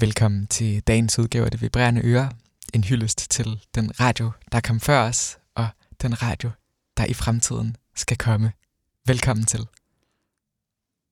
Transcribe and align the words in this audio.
Velkommen 0.00 0.46
til 0.46 0.80
dagens 0.80 1.18
udgave 1.18 1.44
af 1.44 1.50
Det 1.50 1.62
Vibrerende 1.62 2.00
Øre. 2.04 2.30
En 2.74 2.84
hyldest 2.84 3.30
til 3.30 3.60
den 3.74 4.00
radio, 4.00 4.30
der 4.52 4.60
kom 4.60 4.80
før 4.80 5.00
os, 5.00 5.38
og 5.54 5.68
den 6.02 6.22
radio, 6.22 6.50
der 6.96 7.04
i 7.04 7.14
fremtiden 7.14 7.76
skal 7.94 8.16
komme. 8.16 8.52
Velkommen 9.06 9.46
til. 9.46 9.66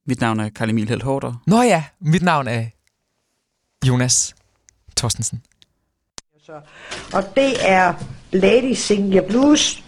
Mit 0.06 0.20
navn 0.20 0.40
er 0.40 0.48
Karl 0.48 0.70
Emil 0.70 0.88
Helt 0.88 1.02
Hårder. 1.02 1.42
Nå 1.46 1.62
ja, 1.62 1.84
mit 2.00 2.22
navn 2.22 2.48
er 2.48 2.64
Jonas 3.88 4.34
Torstensen. 4.96 5.42
Og 7.12 7.24
det 7.36 7.54
er 7.60 7.94
Lady 8.32 8.74
Sing 8.74 9.14
Your 9.14 9.26
Blues. 9.28 9.84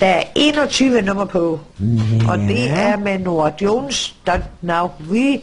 Der 0.00 0.06
er 0.06 0.24
21 0.36 1.02
nummer 1.02 1.24
på. 1.24 1.60
Yeah. 1.82 2.28
Og 2.28 2.38
det 2.38 2.70
er 2.70 2.96
med 2.96 3.18
Nora 3.18 3.52
Jones, 3.60 4.16
Don't 4.28 4.44
Now 4.60 4.90
We, 5.10 5.40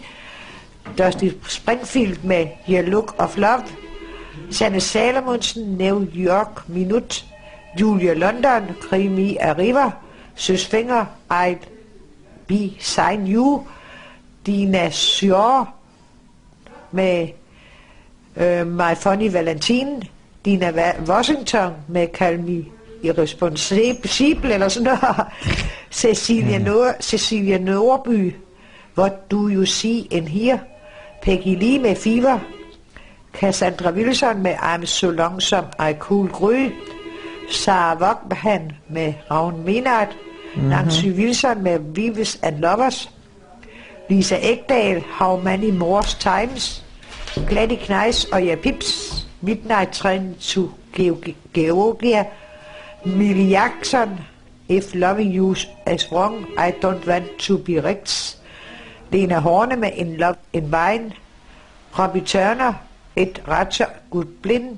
Dusty 0.98 1.30
Springfield 1.48 2.18
med 2.24 2.48
Your 2.70 2.82
Look 2.82 3.16
of 3.18 3.38
Love, 3.38 3.64
Sanne 4.52 4.80
Salomonsen, 4.82 5.64
New 5.78 6.06
York 6.14 6.70
Minut, 6.70 7.26
Julia 7.82 8.14
London, 8.14 8.64
Krimi 8.82 9.38
Arriva, 9.40 9.92
Søs 10.36 10.66
Finger, 10.68 11.06
I'd 11.32 11.68
Be 12.48 12.70
Sign 12.80 13.28
You, 13.34 13.64
Dina 14.46 14.90
Sjore 14.90 15.66
med 16.92 17.28
øh, 18.36 18.68
My 18.68 18.96
Funny 18.96 19.32
Valentine, 19.32 20.02
Dina 20.46 20.94
Washington 21.08 21.72
med 21.88 22.08
Call 22.14 22.40
Me 22.40 22.66
Irresponsible 23.04 24.54
eller 24.54 24.68
sådan 24.68 24.84
noget, 24.84 25.26
Cecilia, 25.92 26.58
Mm. 26.58 26.64
Nord- 26.66 27.02
Cecilia 27.02 27.58
Nordby, 27.58 28.36
What 28.98 29.32
Do 29.32 29.50
You 29.50 29.66
See 29.66 30.00
in 30.12 30.28
Here, 30.28 30.60
Peggy 31.24 31.56
Lee 31.56 31.80
med 31.80 31.96
Fever, 31.96 32.40
Cassandra 33.34 33.92
Wilson 33.92 34.44
med 34.44 34.56
I'm 34.56 34.86
So 34.86 35.10
Lonesome 35.12 35.68
I 35.80 35.94
Cool 36.00 36.30
Gry, 36.30 36.70
Sarah 37.50 38.00
Vaughan 38.00 38.72
med 38.90 39.14
Ravn 39.32 39.66
Minard, 39.66 40.08
mm-hmm. 40.08 40.70
Nancy 40.70 41.06
Wilson 41.08 41.64
med 41.64 41.80
Vives 41.80 42.40
and 42.42 42.60
Lovers, 42.60 43.10
Lisa 44.10 44.38
Ekdal, 44.42 45.04
How 45.20 45.40
Many 45.42 45.70
More 45.70 46.04
Times, 46.04 46.84
Gladys 47.50 47.86
Knies 47.86 48.26
og 48.26 48.46
Ja 48.46 48.56
Pips, 48.56 49.26
Midnight 49.42 49.90
Train 49.92 50.36
to 50.40 50.70
Geo- 50.98 51.34
Georgia, 51.54 52.26
Millie 53.06 53.50
Jackson, 53.50 54.20
If 54.70 54.94
Loving 54.94 55.36
You 55.36 55.52
is 55.94 56.12
Wrong, 56.12 56.46
I 56.58 56.72
Don't 56.86 57.08
Want 57.08 57.40
to 57.40 57.58
Be 57.58 57.82
Rich, 57.82 58.38
Lena 59.12 59.40
Horne 59.40 59.76
med 59.76 59.92
In 59.96 60.18
Love 60.18 60.36
in 60.54 60.74
Wein, 60.74 61.14
Robbie 62.00 62.22
Turner, 62.22 62.74
Ed 63.16 63.48
Ratcher, 63.48 63.86
Good 64.10 64.26
Blind, 64.42 64.78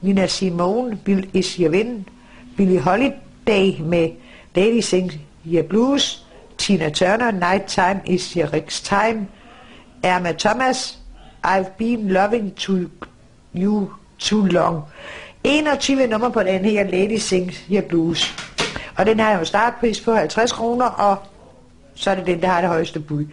Nina 0.00 0.26
Simone, 0.26 0.96
Bill 0.96 1.30
Is 1.32 1.56
Your 1.56 1.70
Win, 1.70 2.08
Billie 2.56 2.80
Holiday 2.80 3.80
med 3.80 4.10
Lady 4.54 4.80
Sing 4.80 5.12
Your 5.46 5.62
Blues, 5.62 6.26
Tina 6.58 6.90
Turner, 6.90 7.30
Nighttime 7.30 8.00
Is 8.06 8.32
Your 8.32 8.46
Rick's 8.46 8.80
Time, 8.80 9.28
Erma 10.02 10.32
Thomas, 10.32 10.98
I've 11.44 11.76
Been 11.78 12.08
Loving 12.08 12.54
to 12.54 12.90
You 13.54 13.90
Too 14.18 14.46
Long. 14.46 14.82
21 15.44 16.06
nummer 16.06 16.28
på 16.28 16.42
den 16.42 16.64
her 16.64 16.84
Lady 16.84 17.18
Sings 17.18 17.64
Your 17.70 17.82
Blues. 17.82 18.34
Og 18.96 19.06
den 19.06 19.20
har 19.20 19.38
jo 19.38 19.44
startpris 19.44 20.00
på 20.00 20.14
50 20.14 20.52
kroner, 20.52 20.86
og 20.86 21.16
så 21.94 22.10
er 22.10 22.14
det 22.14 22.26
den, 22.26 22.42
der 22.42 22.48
har 22.48 22.60
det 22.60 22.70
højeste 22.70 23.00
bud. 23.00 23.24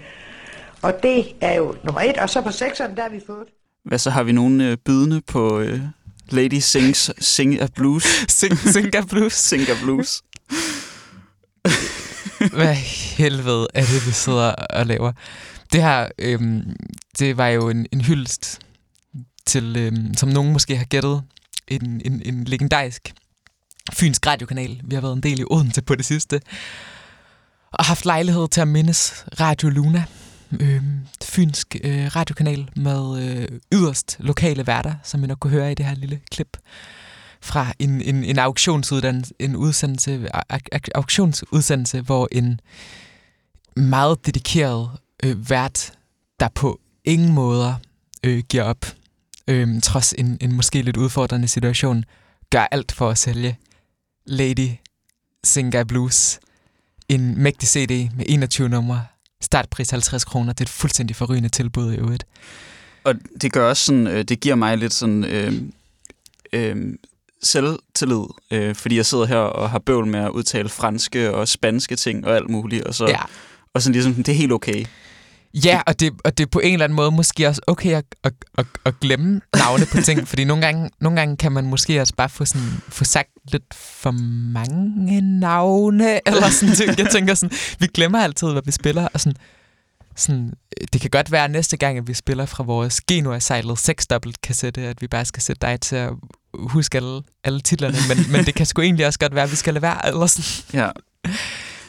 Og 0.82 0.94
det 1.04 1.26
er 1.42 1.54
jo 1.54 1.76
nummer 1.84 2.02
et, 2.02 2.18
og 2.18 2.30
så 2.30 2.42
på 2.42 2.52
sekseren, 2.52 2.96
der 2.96 3.02
har 3.02 3.10
vi 3.10 3.22
fået 3.28 3.48
Hvad 3.86 4.00
så 4.00 4.10
har 4.10 4.24
vi 4.24 4.32
nogen 4.32 4.62
øh, 4.62 4.78
bydende 4.78 5.22
på 5.22 5.60
øh, 5.60 5.82
Lady 6.30 6.60
Sings 6.60 7.12
Sing 7.20 7.62
a 7.62 7.68
Blues? 7.76 8.04
Sing, 8.40 8.58
Singer 8.58 9.06
Blues. 9.06 9.34
Sing 9.34 9.70
a 9.70 9.73
Blues. 9.84 10.22
Hvad 12.58 12.76
helvede 13.17 13.67
er 13.73 13.82
det, 13.82 14.08
vi 14.08 14.11
sidder 14.11 14.52
og 14.52 14.86
laver? 14.86 15.11
Det 15.73 15.82
her, 15.82 16.08
øhm, 16.20 16.76
det 17.20 17.38
var 17.38 17.48
jo 17.48 17.70
en, 17.70 17.88
en 17.92 18.02
hyldest 18.02 18.60
til, 19.45 19.76
øhm, 19.78 20.14
som 20.17 20.30
nogen 20.30 20.54
måske 20.54 20.78
har 20.78 20.86
gættet, 20.86 21.23
en, 21.67 22.02
en, 22.05 22.22
en 22.26 22.44
legendarisk 22.44 23.14
fynsk 23.94 24.28
radiokanal. 24.28 24.82
Vi 24.84 24.95
har 24.95 25.02
været 25.02 25.16
en 25.16 25.23
del 25.23 25.39
i 25.39 25.44
Odense 25.52 25.82
på 25.82 25.95
det 25.95 26.05
sidste. 26.05 26.42
Og 27.72 27.86
haft 27.86 28.05
lejlighed 28.05 28.48
til 28.48 28.61
at 28.61 28.67
mindes 28.67 29.26
Radio 29.39 29.70
Luna. 29.70 30.05
Øhm, 30.60 31.00
fynsk 31.23 31.76
øh, 31.84 32.16
radiokanal 32.16 32.70
med 32.76 33.23
øh, 33.23 33.60
yderst 33.73 34.17
lokale 34.20 34.67
værter, 34.67 34.94
som 35.04 35.22
vi 35.22 35.28
nok 35.28 35.38
kunne 35.39 35.52
høre 35.52 35.72
i 35.72 35.76
det 35.76 35.86
her 35.86 35.95
lille 35.95 36.20
klip 36.32 36.58
fra 37.42 37.73
en, 37.80 38.02
en, 38.02 38.23
en 38.23 38.39
auktionsuddannelse, 38.39 39.34
en 39.40 39.56
udsendelse, 39.56 40.30
auktionsudsendelse, 40.95 42.02
hvor 42.02 42.28
en 42.32 42.60
meget 43.76 44.26
dedikeret 44.26 44.90
øh, 45.23 45.50
vært, 45.50 45.94
der 46.40 46.48
på 46.56 46.80
ingen 47.06 47.34
måder 47.34 47.76
øh, 48.23 48.44
giver 48.50 48.64
op, 48.64 48.86
øh, 49.48 49.82
trods 49.82 50.14
en, 50.17 50.38
en 50.42 50.54
måske 50.54 50.82
lidt 50.82 50.98
udfordrende 50.98 51.48
situation, 51.48 52.06
gør 52.50 52.67
alt 52.72 52.92
for 52.92 53.10
at 53.10 53.17
sælge 53.17 53.58
Lady 54.26 54.70
Singer 55.44 55.84
Blues. 55.84 56.40
En 57.10 57.44
mægtig 57.44 57.70
CD 57.70 58.16
med 58.16 58.26
21 58.28 58.70
numre, 58.70 59.06
startpris 59.42 59.90
50 59.90 60.24
kroner. 60.26 60.54
Det 60.54 60.60
er 60.60 60.66
et 60.66 60.70
fuldstændig 60.70 61.16
forrygende 61.16 61.50
tilbud 61.50 61.94
i 61.94 61.96
øvrigt. 61.98 62.26
Og 63.04 63.16
det 63.42 63.54
gør 63.54 63.70
også 63.70 63.84
sådan, 63.86 64.08
øh, 64.08 64.24
det 64.24 64.40
giver 64.40 64.56
mig 64.56 64.78
lidt 64.78 64.94
sådan 64.94 65.24
øh, 65.24 65.54
øh, 66.54 66.76
selvtillid, 67.44 68.24
øh, 68.52 68.76
fordi 68.76 68.96
jeg 68.96 69.06
sidder 69.06 69.26
her 69.26 69.38
og 69.38 69.70
har 69.70 69.80
bøvl 69.80 70.08
med 70.08 70.20
at 70.20 70.30
udtale 70.30 70.70
franske 70.70 71.34
og 71.34 71.48
spanske 71.48 71.96
ting 71.96 72.26
og 72.28 72.36
alt 72.36 72.50
muligt, 72.50 72.84
og 72.84 72.96
så 72.96 73.06
Ja. 73.08 73.18
og 73.74 73.82
sådan 73.82 73.94
ligesom, 73.94 74.14
det 74.14 74.30
er 74.30 74.36
helt 74.36 74.52
okay. 74.52 74.86
Ja, 75.54 75.82
og 75.88 76.00
det, 76.00 76.14
og 76.23 76.38
det 76.38 76.44
er 76.44 76.48
på 76.48 76.60
en 76.60 76.73
eller 76.73 76.84
anden 76.84 76.95
måde 76.95 77.12
måske 77.12 77.48
også 77.48 77.62
okay 77.67 77.94
at, 77.94 78.06
at, 78.23 78.34
at, 78.58 78.66
at 78.86 79.00
glemme 79.00 79.42
navne 79.56 79.86
på 79.86 80.02
ting, 80.02 80.28
fordi 80.30 80.44
nogle 80.44 80.66
gange, 80.66 80.89
nogle 81.00 81.20
gange 81.20 81.38
kan 81.38 81.52
man 81.52 81.66
måske 81.66 82.02
også 82.02 82.14
bare 82.16 82.30
få, 82.30 82.45
sådan, 82.45 82.82
få 82.89 83.04
sagt 83.04 83.30
lidt 83.52 83.73
for 83.73 84.11
mange 84.52 85.22
navne, 85.40 86.20
eller 86.28 86.50
sådan. 86.50 86.98
Jeg 86.98 87.08
tænker 87.11 87.34
sådan, 87.34 87.58
vi 87.80 87.88
glemmer 87.88 88.20
altid, 88.20 88.52
hvad 88.52 88.61
vi 88.66 88.72
spiller, 88.72 89.08
og 89.14 89.20
sådan, 89.20 89.38
sådan, 90.16 90.54
det 90.94 91.02
kan 91.02 91.10
godt 91.10 91.32
være 91.32 91.50
næste 91.50 91.78
gang, 91.78 91.98
at 91.98 92.08
vi 92.08 92.14
spiller 92.14 92.45
fra 92.45 92.64
vores 92.64 93.02
Genua 93.02 93.40
sejlet 93.40 93.80
6 93.80 94.08
kassette, 94.44 94.82
at 94.82 95.02
vi 95.02 95.08
bare 95.08 95.26
skal 95.26 95.44
sætte 95.44 95.67
dig 95.67 95.82
til 95.82 95.95
at 95.95 96.14
huske 96.54 96.98
alle, 96.98 97.22
alle 97.44 97.61
titlerne, 97.61 97.98
men, 98.08 98.17
men 98.32 98.45
det 98.45 98.56
kan 98.56 98.66
sgu 98.66 98.82
egentlig 98.82 99.08
også 99.08 99.20
godt 99.20 99.36
være, 99.36 99.44
at 99.44 99.52
vi 99.52 99.56
skal 99.56 99.73
lade 99.73 99.82
være, 99.82 100.08
eller 100.08 100.28
sådan. 100.28 100.82
Ja. 100.82 100.90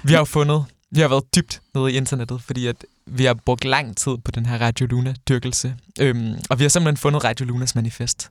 Vi 0.03 0.13
har 0.13 0.19
jo 0.19 0.25
fundet, 0.25 0.65
vi 0.91 1.01
har 1.01 1.09
været 1.09 1.25
dybt 1.37 1.61
nede 1.75 1.93
i 1.93 1.97
internettet, 1.97 2.43
fordi 2.43 2.67
at 2.67 2.77
vi 3.07 3.25
har 3.25 3.35
brugt 3.35 3.65
lang 3.65 3.97
tid 3.97 4.13
på 4.25 4.31
den 4.31 4.47
her 4.47 4.59
Radio 4.61 4.87
Luna-dyrkelse. 4.87 5.75
Øhm, 6.01 6.35
og 6.51 6.59
vi 6.59 6.65
har 6.65 6.69
simpelthen 6.69 6.97
fundet 6.97 7.25
Radio 7.25 7.47
Lunas 7.47 7.75
manifest 7.75 8.31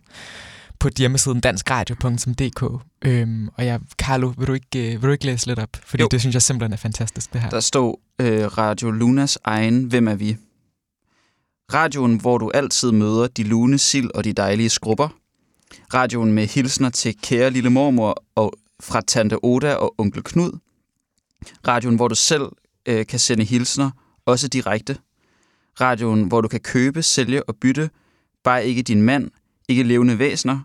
på 0.80 0.90
hjemmesiden 0.98 1.40
danskradio.dk. 1.40 2.84
Øhm, 3.02 3.50
og 3.56 3.66
jeg, 3.66 3.80
Carlo, 3.98 4.34
vil 4.38 4.48
du, 4.48 4.54
ikke, 4.54 4.94
øh, 4.94 5.02
vil 5.02 5.08
du 5.08 5.12
ikke 5.12 5.26
læse 5.26 5.48
lidt 5.48 5.60
op? 5.60 5.70
Fordi 5.86 6.04
Jo. 6.04 6.08
det 6.12 6.20
synes 6.20 6.34
jeg 6.34 6.42
simpelthen 6.42 6.74
er 6.74 6.78
fantastisk, 6.78 7.34
det 7.34 7.42
her. 7.42 7.50
Der 7.50 7.60
står 7.60 8.00
øh, 8.20 8.46
Radio 8.46 8.92
Lunas 8.92 9.38
egen 9.44 9.84
Hvem 9.84 10.08
er 10.08 10.16
vi? 10.16 10.38
Radioen, 11.74 12.16
hvor 12.20 12.38
du 12.38 12.52
altid 12.54 12.92
møder 12.92 13.28
de 13.28 13.44
lune 13.44 13.78
sild 13.78 14.10
og 14.16 14.24
de 14.24 14.34
dejlige 14.34 14.70
skrubber. 14.70 15.10
Radioen 15.94 16.34
med 16.34 16.48
hilsner 16.48 16.90
til 16.90 17.16
kære 17.24 17.50
lille 17.50 17.70
mormor 17.70 18.24
og 18.36 18.54
fra 18.80 19.02
tante 19.08 19.44
Oda 19.44 19.74
og 19.76 19.96
onkel 19.98 20.24
Knud. 20.24 20.52
Radioen, 21.68 21.96
hvor 21.96 22.08
du 22.08 22.16
selv 22.16 22.42
øh, 22.86 23.06
kan 23.06 23.20
sende 23.20 23.44
hilsner, 23.44 23.92
også 24.26 24.48
direkte. 24.48 24.98
Radioen, 25.82 26.24
hvor 26.24 26.42
du 26.42 26.48
kan 26.48 26.60
købe, 26.60 27.04
sælge 27.04 27.44
og 27.44 27.56
bytte, 27.56 27.90
bare 28.44 28.66
ikke 28.66 28.82
din 28.82 29.02
mand, 29.02 29.32
ikke 29.70 29.84
levende 29.84 30.20
væsener. 30.20 30.60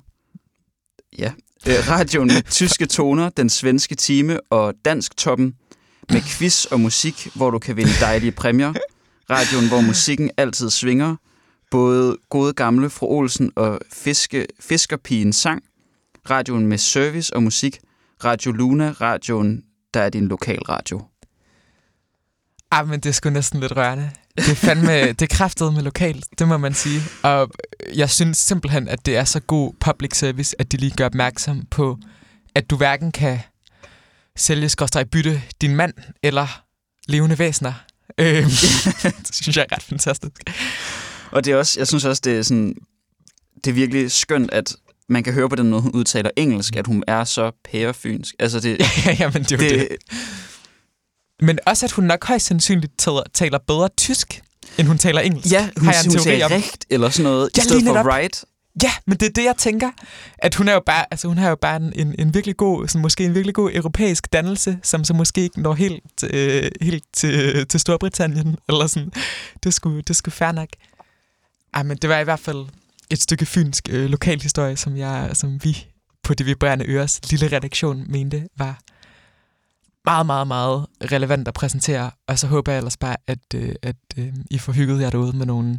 Ja. 1.19 1.33
Øh, 1.67 1.89
radioen 1.89 2.29
med 2.29 2.43
tyske 2.61 2.87
toner, 2.87 3.29
den 3.29 3.49
svenske 3.49 3.95
time 3.95 4.41
og 4.51 4.75
dansk 4.85 5.17
toppen 5.17 5.55
med 6.11 6.21
quiz 6.21 6.65
og 6.65 6.81
musik, 6.81 7.29
hvor 7.35 7.51
du 7.51 7.59
kan 7.59 7.77
vinde 7.77 7.93
dejlige 8.01 8.33
præmier. 8.33 8.73
Radioen, 9.31 9.69
hvor 9.69 9.81
musikken 9.81 10.31
altid 10.37 10.71
svinger. 10.71 11.17
Både 11.71 12.17
gode 12.31 12.53
gamle 12.53 12.91
fru 12.91 13.07
Olsen 13.07 13.53
og 13.57 13.81
fiske, 13.93 14.47
fiskerpigen 14.61 15.33
sang. 15.33 15.63
Radioen 16.31 16.67
med 16.67 16.79
service 16.79 17.35
og 17.35 17.43
musik. 17.43 17.79
Radio 18.25 18.53
Luna, 18.53 18.91
radioen, 18.91 19.65
der 19.95 20.01
er 20.01 20.09
din 20.09 20.29
lokalradio. 20.29 21.03
Ah, 22.71 22.89
men 22.89 23.01
det 23.01 23.09
er 23.09 23.13
sgu 23.13 23.31
næsten 23.31 23.61
lidt 23.61 23.77
rørende. 23.77 24.11
Det 24.37 24.49
er 24.49 24.55
fandme, 24.55 25.13
det 25.13 25.23
er 25.23 25.37
kraftet 25.37 25.75
med 25.75 25.83
lokalt, 25.83 26.27
det 26.39 26.49
må 26.49 26.57
man 26.57 26.75
sige. 26.75 27.03
Og 27.23 27.51
jeg 27.95 28.11
synes 28.11 28.39
simpelthen, 28.39 28.89
at 28.89 29.07
det 29.07 29.17
er 29.17 29.25
så 29.25 29.41
god 29.41 29.73
public 29.81 30.17
service, 30.17 30.61
at 30.61 30.73
de 30.73 30.77
lige 30.77 30.93
gør 30.97 31.07
opmærksom 31.07 31.63
på, 31.71 31.99
at 32.55 32.71
du 32.71 32.77
hverken 32.77 33.13
kan 33.13 33.39
sælge 34.37 34.69
skråstrej 34.69 35.05
bytte 35.05 35.43
din 35.61 35.77
mand 35.77 35.95
eller 36.23 36.63
levende 37.09 37.39
væsener. 37.39 37.73
Øhm, 38.19 38.45
det 39.27 39.35
synes 39.35 39.57
jeg 39.57 39.67
er 39.71 39.77
ret 39.77 39.83
fantastisk. 39.83 40.33
Og 41.31 41.45
det 41.45 41.53
er 41.53 41.57
også, 41.57 41.81
jeg 41.81 41.89
synes 41.89 42.05
også, 42.05 42.23
det 42.25 42.39
er 42.39 42.43
sådan, 42.43 42.75
det 43.65 43.71
er 43.71 43.75
virkelig 43.75 44.11
skønt, 44.13 44.51
at 44.51 44.77
man 45.09 45.25
kan 45.25 45.33
høre 45.33 45.49
på 45.49 45.57
den 45.57 45.71
måde, 45.71 45.83
hun 45.83 45.93
udtaler 45.93 46.31
engelsk, 46.37 46.77
at 46.77 46.87
hun 46.87 47.05
er 47.07 47.25
så 47.25 47.51
pærefynsk. 47.65 48.35
Altså 48.39 48.61
det, 48.61 48.79
ja, 49.07 49.17
jamen, 49.21 49.43
det 49.43 49.53
er 49.53 49.57
det. 49.57 49.71
det, 49.71 49.89
Men 51.41 51.59
også, 51.67 51.87
at 51.87 51.93
hun 51.93 52.05
nok 52.05 52.25
højst 52.27 52.47
sandsynligt 52.47 52.99
taler, 52.99 53.23
taler 53.35 53.59
bedre 53.59 53.89
tysk, 53.89 54.43
end 54.79 54.87
hun 54.89 54.99
taler 54.99 55.21
engelsk. 55.21 55.53
ja, 55.53 55.69
hun, 55.77 55.87
har 55.87 55.93
jeg 55.93 56.05
en 56.05 56.11
hun 56.11 56.19
teori 56.19 56.43
om. 56.43 56.53
recht 56.53 56.85
eller 56.91 57.11
sådan 57.11 57.25
noget, 57.33 57.51
Ja, 57.57 57.63
i 57.63 57.65
stedet 57.65 57.85
for 57.85 58.17
right. 58.17 58.45
Ja, 58.83 58.91
men 59.07 59.17
det 59.17 59.27
er 59.27 59.33
det, 59.33 59.45
jeg 59.45 59.55
tænker. 59.59 59.91
At 60.39 60.55
hun 60.55 60.69
er 60.69 60.73
jo 60.73 60.83
bare, 60.87 61.05
altså 61.11 61.29
hun 61.29 61.39
har 61.39 61.49
jo 61.49 61.57
bare 61.57 61.77
en, 61.77 61.93
en, 61.95 62.15
en 62.19 62.35
virkelig 62.35 62.57
god, 62.57 62.89
sådan 62.89 63.03
måske 63.03 63.25
en 63.25 63.35
virkelig 63.35 63.55
god 63.55 63.71
europæisk 63.75 64.33
dannelse, 64.33 64.79
som 64.83 65.05
så 65.05 65.15
måske 65.15 65.41
ikke 65.41 65.61
når 65.61 65.75
helt, 65.75 66.25
øh, 66.31 66.71
helt 66.81 67.05
til, 67.13 67.67
til 67.67 67.81
Storbritannien, 67.81 68.57
eller 68.69 68.87
sådan. 68.87 69.13
Det 69.65 69.75
skulle, 69.75 70.03
det 70.03 70.17
skulle 70.17 70.33
fair 70.33 70.53
nok. 70.53 70.69
Ej, 71.75 71.83
men 71.83 71.97
det 71.97 72.11
var 72.11 72.19
i 72.19 72.25
hvert 72.25 72.41
fald 72.41 72.67
et 73.11 73.23
stykke 73.23 73.47
fynsk 73.47 73.89
øh, 73.91 74.11
lokalhistorie, 74.11 74.77
som, 74.77 74.97
jeg, 74.97 75.31
som 75.35 75.65
vi 75.65 75.87
på 76.23 76.35
Det 76.35 76.47
Vibrerende 76.47 76.85
Øres 76.89 77.31
lille 77.31 77.57
redaktion 77.57 78.05
mente 78.09 78.49
var 78.57 78.79
meget, 80.07 80.27
meget, 80.27 80.47
meget 80.47 80.87
relevant 81.13 81.49
at 81.49 81.55
præsentere. 81.55 82.11
Og 82.29 82.39
så 82.39 82.47
håber 82.47 82.73
jeg 82.73 82.79
ellers 82.79 82.97
bare, 82.97 83.17
at, 83.27 83.39
øh, 83.55 83.75
at 83.83 83.97
øh, 84.19 84.33
I 84.51 84.59
får 84.59 84.73
hygget 84.73 85.01
jer 85.01 85.11
derude 85.11 85.37
med 85.37 85.47
nogle, 85.47 85.79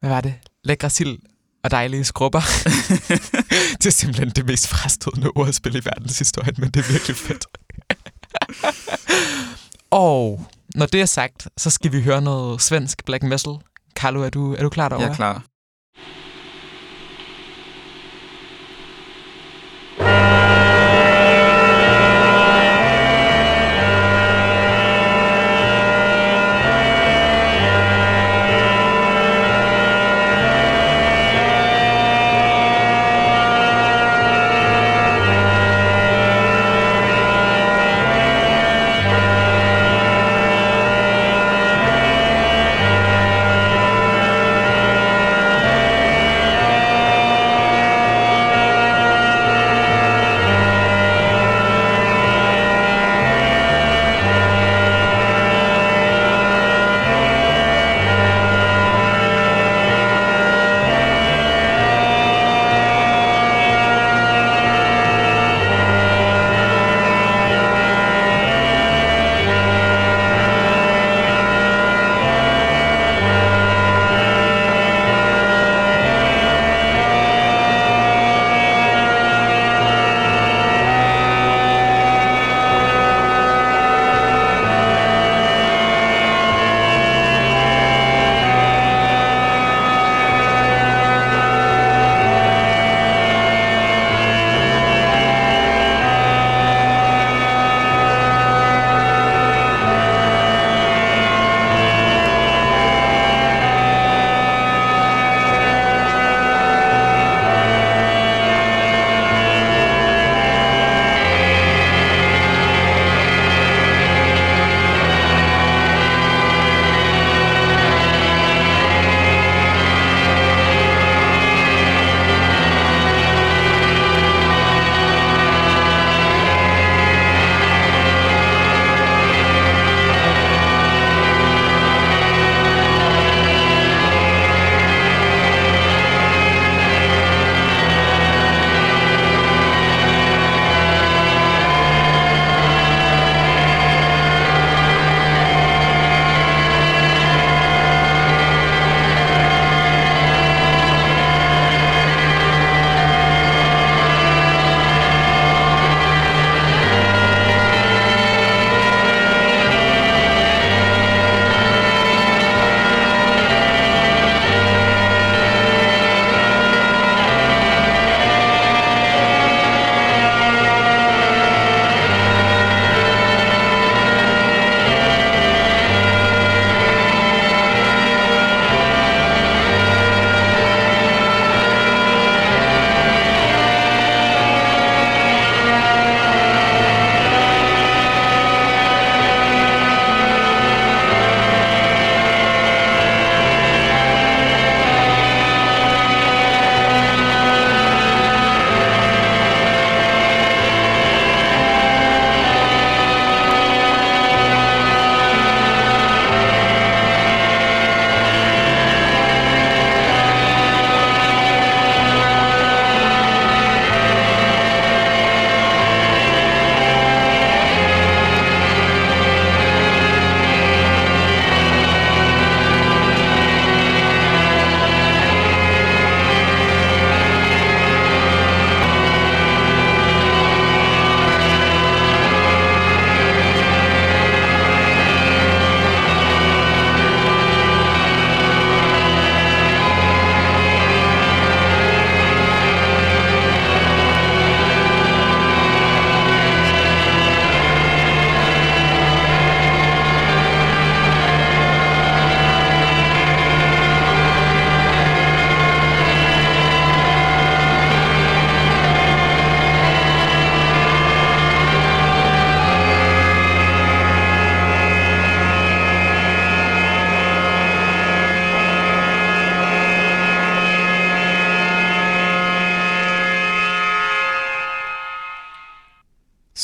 hvad 0.00 0.10
var 0.10 0.20
det, 0.20 0.34
lækre 0.64 0.90
sild 0.90 1.18
og 1.64 1.70
dejlige 1.70 2.04
skrubber. 2.04 2.40
det 3.78 3.86
er 3.86 3.90
simpelthen 3.90 4.30
det 4.30 4.46
mest 4.46 4.68
frastødende 4.68 5.30
ordspil 5.34 5.76
i 5.76 5.84
verdenshistorien, 5.84 6.54
men 6.58 6.70
det 6.70 6.80
er 6.80 6.92
virkelig 6.92 7.16
fedt. 7.16 7.46
og 9.90 10.46
når 10.74 10.86
det 10.86 11.00
er 11.00 11.06
sagt, 11.06 11.48
så 11.56 11.70
skal 11.70 11.92
vi 11.92 12.02
høre 12.02 12.22
noget 12.22 12.62
svensk 12.62 13.04
black 13.04 13.22
metal. 13.22 13.52
Carlo, 13.94 14.22
er 14.22 14.30
du, 14.30 14.54
er 14.54 14.62
du 14.62 14.68
klar 14.68 14.88
derovre? 14.88 15.04
Jeg 15.04 15.12
er 15.12 15.16
klar. 15.16 15.44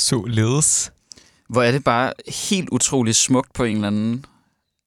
Således. 0.08 0.92
Hvor 1.48 1.62
er 1.62 1.72
det 1.72 1.84
bare 1.84 2.12
helt 2.48 2.68
utroligt 2.68 3.16
smukt 3.16 3.52
på 3.52 3.64
en 3.64 3.74
eller 3.74 3.86
anden 3.88 4.24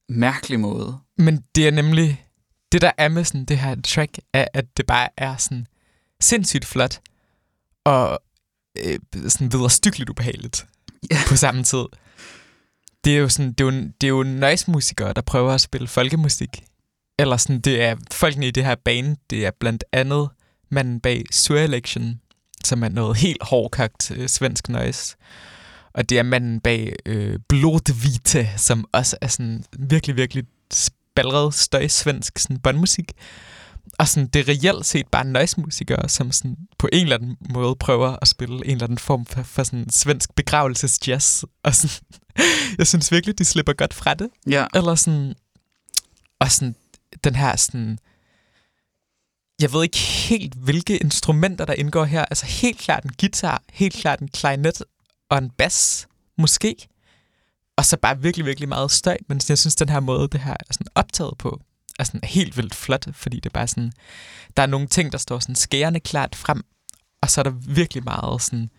mærkelig 0.09 0.59
måde. 0.59 0.97
Men 1.17 1.43
det 1.55 1.67
er 1.67 1.71
nemlig... 1.71 2.25
Det, 2.71 2.81
der 2.81 2.91
er 2.97 3.09
med 3.09 3.23
sådan 3.23 3.45
det 3.45 3.57
her 3.59 3.75
track, 3.81 4.17
er, 4.33 4.45
at 4.53 4.77
det 4.77 4.85
bare 4.85 5.09
er 5.17 5.37
sådan 5.37 5.67
sindssygt 6.21 6.65
flot 6.65 7.01
og 7.85 8.19
øh, 8.77 8.99
sådan 9.27 9.51
videre 9.53 9.69
stykkeligt 9.69 10.09
ubehageligt 10.09 10.67
Ja. 11.11 11.17
på 11.27 11.35
samme 11.35 11.63
tid. 11.63 11.85
Det 13.03 13.13
er 13.15 13.17
jo 13.17 13.29
sådan, 13.29 13.53
det 13.53 13.61
er 13.61 13.65
jo, 13.65 13.71
det 14.01 14.03
er 14.03 14.07
jo 14.07 14.23
noise-musikere, 14.23 15.13
der 15.13 15.21
prøver 15.21 15.51
at 15.53 15.61
spille 15.61 15.87
folkemusik. 15.87 16.63
Eller 17.19 17.37
sådan, 17.37 17.61
det 17.61 17.81
er 17.81 17.95
folkene 18.11 18.47
i 18.47 18.51
det 18.51 18.65
her 18.65 18.75
band, 18.75 19.17
det 19.29 19.45
er 19.45 19.51
blandt 19.59 19.83
andet 19.91 20.29
manden 20.69 20.99
bag 20.99 21.23
Sur 21.31 21.57
Election, 21.57 22.21
som 22.67 22.83
er 22.83 22.89
noget 22.89 23.17
helt 23.17 23.43
hårdkogt 23.43 24.11
øh, 24.11 24.27
svensk 24.29 24.69
noise. 24.69 25.15
Og 25.93 26.09
det 26.09 26.19
er 26.19 26.23
manden 26.23 26.59
bag 26.59 26.95
øh, 27.05 27.39
Blodvite, 27.49 28.49
som 28.57 28.85
også 28.91 29.17
er 29.21 29.27
sådan 29.27 29.63
virkelig, 29.79 30.15
virkelig 30.15 30.43
spalret 30.73 31.53
støj 31.53 31.87
svensk 31.87 32.39
sådan 32.39 32.59
båndmusik. 32.59 33.11
Og 33.99 34.07
sådan, 34.07 34.27
det 34.27 34.39
er 34.39 34.47
reelt 34.47 34.85
set 34.85 35.07
bare 35.07 35.25
noise-musikere, 35.25 36.09
som 36.09 36.31
sådan, 36.31 36.57
på 36.77 36.89
en 36.93 37.03
eller 37.03 37.15
anden 37.15 37.37
måde 37.49 37.75
prøver 37.75 38.17
at 38.21 38.27
spille 38.27 38.55
en 38.55 38.71
eller 38.71 38.83
anden 38.83 38.97
form 38.97 39.25
for, 39.25 39.43
for 39.43 39.63
sådan 39.63 39.89
svensk 39.89 40.35
begravelsesjazz. 40.35 41.43
Og 41.63 41.75
sådan, 41.75 42.21
jeg 42.77 42.87
synes 42.87 43.11
virkelig, 43.11 43.39
de 43.39 43.45
slipper 43.45 43.73
godt 43.73 43.93
fra 43.93 44.13
det. 44.13 44.29
Ja, 44.49 44.65
Eller 44.73 44.95
sådan... 44.95 45.33
Og 46.39 46.51
sådan, 46.51 46.75
den 47.23 47.35
her 47.35 47.55
sådan... 47.55 47.99
Jeg 49.61 49.73
ved 49.73 49.83
ikke 49.83 49.97
helt, 49.97 50.53
hvilke 50.53 50.97
instrumenter, 50.97 51.65
der 51.65 51.73
indgår 51.73 52.05
her. 52.05 52.25
Altså 52.25 52.45
helt 52.45 52.77
klart 52.79 53.03
en 53.03 53.13
guitar, 53.19 53.63
helt 53.71 53.93
klart 53.95 54.19
en 54.19 54.27
klarinet 54.27 54.83
og 55.29 55.37
en 55.37 55.49
bass, 55.49 56.07
måske. 56.37 56.75
Og 57.75 57.85
så 57.85 57.97
bare 57.97 58.21
virkelig, 58.21 58.45
virkelig 58.45 58.69
meget 58.69 58.91
støj. 58.91 59.17
Men 59.27 59.41
jeg 59.49 59.57
synes, 59.57 59.75
den 59.75 59.89
her 59.89 59.99
måde, 59.99 60.27
det 60.27 60.39
her 60.39 60.51
er 60.51 60.73
sådan 60.73 60.87
optaget 60.95 61.37
på, 61.37 61.61
er 61.99 62.03
sådan 62.03 62.23
helt 62.23 62.57
vildt 62.57 62.75
flot, 62.75 63.07
fordi 63.13 63.35
det 63.35 63.45
er 63.45 63.53
bare 63.53 63.67
sådan... 63.67 63.91
Der 64.57 64.63
er 64.63 64.67
nogle 64.67 64.87
ting, 64.87 65.11
der 65.11 65.17
står 65.17 65.39
sådan 65.39 65.55
skærende 65.55 65.99
klart 65.99 66.35
frem, 66.35 66.63
og 67.21 67.29
så 67.29 67.41
er 67.41 67.43
der 67.43 67.51
virkelig 67.51 68.03
meget 68.03 68.41
sådan... 68.41 68.69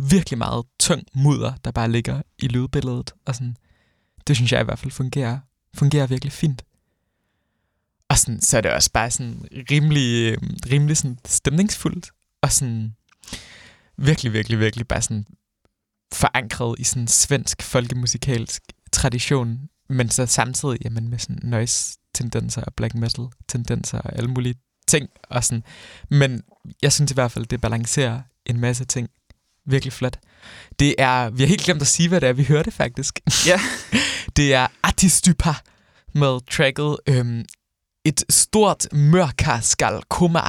Virkelig 0.00 0.38
meget 0.38 0.64
tung 0.80 1.02
mudder, 1.14 1.52
der 1.64 1.70
bare 1.70 1.90
ligger 1.90 2.22
i 2.38 2.48
lydbilledet. 2.48 3.14
Og 3.26 3.34
sådan, 3.34 3.56
det 4.26 4.36
synes 4.36 4.52
jeg 4.52 4.60
i 4.60 4.64
hvert 4.64 4.78
fald 4.78 4.92
fungerer, 4.92 5.38
fungerer 5.74 6.06
virkelig 6.06 6.32
fint. 6.32 6.62
Og 8.10 8.18
sådan, 8.18 8.40
så 8.40 8.56
er 8.56 8.60
det 8.60 8.70
også 8.70 8.90
bare 8.92 9.10
sådan 9.10 9.48
rimelig, 9.70 10.36
rimelig 10.70 10.96
sådan 10.96 11.18
stemningsfuldt. 11.26 12.10
Og 12.42 12.52
sådan 12.52 12.94
virkelig, 13.96 14.32
virkelig, 14.32 14.58
virkelig 14.58 14.88
bare 14.88 15.02
sådan 15.02 15.26
forankret 16.14 16.78
i 16.78 16.84
sådan 16.84 17.08
svensk 17.08 17.62
folkemusikalsk 17.62 18.62
tradition, 18.92 19.58
men 19.88 20.10
så 20.10 20.26
samtidig 20.26 20.78
jamen, 20.84 21.08
med 21.08 21.18
sådan 21.18 21.40
noise-tendenser 21.42 22.62
og 22.62 22.74
black 22.74 22.94
metal-tendenser 22.94 23.98
og 23.98 24.16
alle 24.16 24.30
mulige 24.30 24.54
ting. 24.88 25.08
Og 25.22 25.44
sådan. 25.44 25.62
Men 26.10 26.42
jeg 26.82 26.92
synes 26.92 27.10
i 27.10 27.14
hvert 27.14 27.32
fald, 27.32 27.46
det 27.46 27.60
balancerer 27.60 28.20
en 28.46 28.60
masse 28.60 28.84
ting 28.84 29.08
virkelig 29.66 29.92
flot. 29.92 30.18
Det 30.78 30.94
er, 30.98 31.30
vi 31.30 31.42
har 31.42 31.48
helt 31.48 31.62
glemt 31.62 31.82
at 31.82 31.86
sige, 31.86 32.08
hvad 32.08 32.20
det 32.20 32.28
er, 32.28 32.32
vi 32.32 32.44
hørte 32.44 32.70
faktisk. 32.70 33.20
Ja. 33.46 33.60
det 34.36 34.54
er 34.54 34.66
Atistypa 34.82 35.54
med 36.14 36.50
tracket 36.50 36.96
øhm, 37.08 37.44
et 38.08 38.22
stort 38.32 38.86
mørka 38.92 39.58
skal 39.60 39.98
komme 40.08 40.40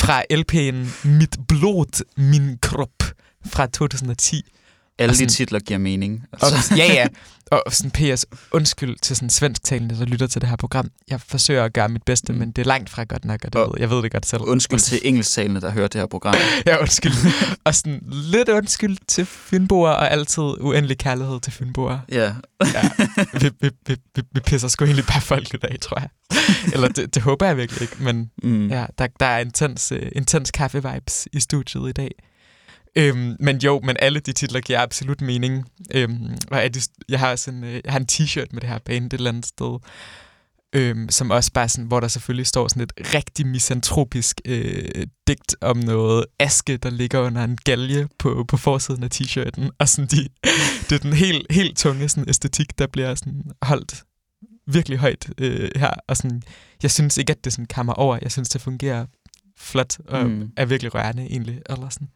fra 0.00 0.18
LP'en 0.28 0.82
Mit 1.08 1.38
blod, 1.48 2.02
min 2.16 2.58
krop 2.60 3.04
fra 3.46 3.66
2010 3.66 4.42
alle 4.98 5.10
Og 5.10 5.12
de 5.12 5.18
sådan- 5.18 5.28
titler 5.28 5.58
giver 5.60 5.78
mening. 5.78 6.24
Og, 6.32 6.38
Altså, 6.52 6.74
ja, 6.80 6.92
ja. 6.92 7.06
Og 7.50 7.62
sådan 7.70 7.90
PS, 7.90 8.26
undskyld 8.52 8.96
til 9.02 9.16
sådan 9.16 9.30
svensktalende, 9.30 9.98
der 9.98 10.04
lytter 10.04 10.26
til 10.26 10.40
det 10.40 10.48
her 10.48 10.56
program. 10.56 10.90
Jeg 11.10 11.20
forsøger 11.20 11.64
at 11.64 11.72
gøre 11.72 11.88
mit 11.88 12.02
bedste, 12.02 12.32
Mm. 12.32 12.38
men 12.38 12.50
det 12.52 12.62
er 12.62 12.66
langt 12.66 12.90
fra 12.90 13.04
godt 13.04 13.24
nok, 13.24 13.40
og 13.44 13.52
det 13.52 13.60
Og- 13.60 13.66
ved, 13.72 13.80
jeg 13.80 13.90
ved 13.90 14.02
det 14.02 14.12
godt 14.12 14.26
selv. 14.26 14.42
undskyld 14.42 14.78
Og 14.78 14.82
til 14.82 15.00
engelsktalende, 15.04 15.60
der 15.60 15.70
hører 15.70 15.88
det 15.88 16.00
her 16.00 16.06
program. 16.06 16.34
Ja, 16.66 16.80
undskyld. 16.80 17.12
og 17.64 17.74
sådan 17.74 18.02
lidt 18.06 18.48
undskyld 18.48 18.96
til 19.08 19.26
Fynboer, 19.26 19.90
og 19.90 20.10
altid 20.12 20.42
uendelig 20.42 20.98
kærlighed 20.98 21.40
til 21.40 21.52
Fynboer. 21.52 21.98
Ja, 22.08 22.32
Ja, 22.74 22.90
vi, 23.40 23.50
vi, 23.60 23.70
vi, 23.86 23.96
vi, 24.16 24.22
vi 24.32 24.40
pisser 24.40 24.68
sgu 24.68 24.84
egentlig 24.84 25.06
bare 25.06 25.20
folk 25.20 25.54
i 25.54 25.56
dag, 25.56 25.76
tror 25.80 26.00
jeg. 26.00 26.08
Eller 26.72 26.88
det, 26.88 27.14
det 27.14 27.22
håber 27.22 27.46
jeg 27.46 27.56
virkelig 27.56 27.82
ikke, 27.82 27.96
men 28.00 28.30
mm. 28.42 28.68
ja, 28.68 28.86
der, 28.98 29.06
der 29.20 29.26
er 29.26 29.38
intens, 29.38 29.92
uh, 29.92 29.98
intens 30.12 30.50
kaffe-vibes 30.50 31.26
i 31.32 31.40
studiet 31.40 31.88
i 31.88 31.92
dag. 31.92 32.10
Øhm, 32.96 33.36
men 33.40 33.56
jo, 33.58 33.80
men 33.84 33.96
alle 33.98 34.20
de 34.20 34.32
titler 34.32 34.60
giver 34.60 34.80
absolut 34.80 35.20
mening. 35.20 35.64
Øhm, 35.94 36.36
og 36.50 36.58
er 36.64 36.68
de, 36.68 36.80
jeg, 37.08 37.20
har 37.20 37.36
sådan, 37.36 37.64
øh, 37.64 37.80
jeg 37.84 37.92
har 37.92 38.00
en 38.00 38.06
t-shirt 38.12 38.46
med 38.52 38.60
det 38.60 38.68
her 38.68 38.78
band 38.78 39.06
et 39.06 39.12
eller 39.12 39.30
andet 39.30 39.46
sted, 39.46 39.78
øhm, 40.72 41.08
som 41.10 41.30
også 41.30 41.52
bare 41.52 41.68
sådan, 41.68 41.84
hvor 41.84 42.00
der 42.00 42.08
selvfølgelig 42.08 42.46
står 42.46 42.68
sådan 42.68 42.82
et 42.82 42.92
rigtig 43.14 43.46
misantropisk 43.46 44.40
øh, 44.44 45.06
digt 45.26 45.56
om 45.60 45.76
noget 45.76 46.24
aske, 46.38 46.76
der 46.76 46.90
ligger 46.90 47.20
under 47.20 47.44
en 47.44 47.58
galge 47.64 48.08
på, 48.18 48.44
på 48.48 48.56
forsiden 48.56 49.02
af 49.02 49.08
t-shirten. 49.14 49.68
Og 49.78 49.88
sådan 49.88 50.08
de, 50.08 50.28
det 50.90 50.92
er 50.92 50.98
den 50.98 51.12
helt, 51.12 51.46
helt 51.50 51.78
tunge 51.78 52.08
sådan, 52.08 52.28
æstetik, 52.28 52.78
der 52.78 52.86
bliver 52.86 53.14
sådan 53.14 53.42
holdt 53.62 54.04
virkelig 54.66 54.98
højt 54.98 55.28
øh, 55.38 55.70
her. 55.76 55.90
Og 56.08 56.16
sådan, 56.16 56.42
jeg 56.82 56.90
synes 56.90 57.16
ikke, 57.16 57.30
at 57.30 57.44
det 57.44 57.52
sådan 57.52 57.66
kammer 57.66 57.92
over. 57.92 58.18
Jeg 58.22 58.32
synes, 58.32 58.48
det 58.48 58.60
fungerer 58.60 59.06
flot 59.58 59.98
og 60.08 60.26
Mm. 60.26 60.32
mm. 60.32 60.50
er 60.56 60.64
virkelig 60.64 60.94
rørende 60.94 61.22
egentlig. 61.22 61.60
Eller 61.70 61.88
sådan. 61.88 62.08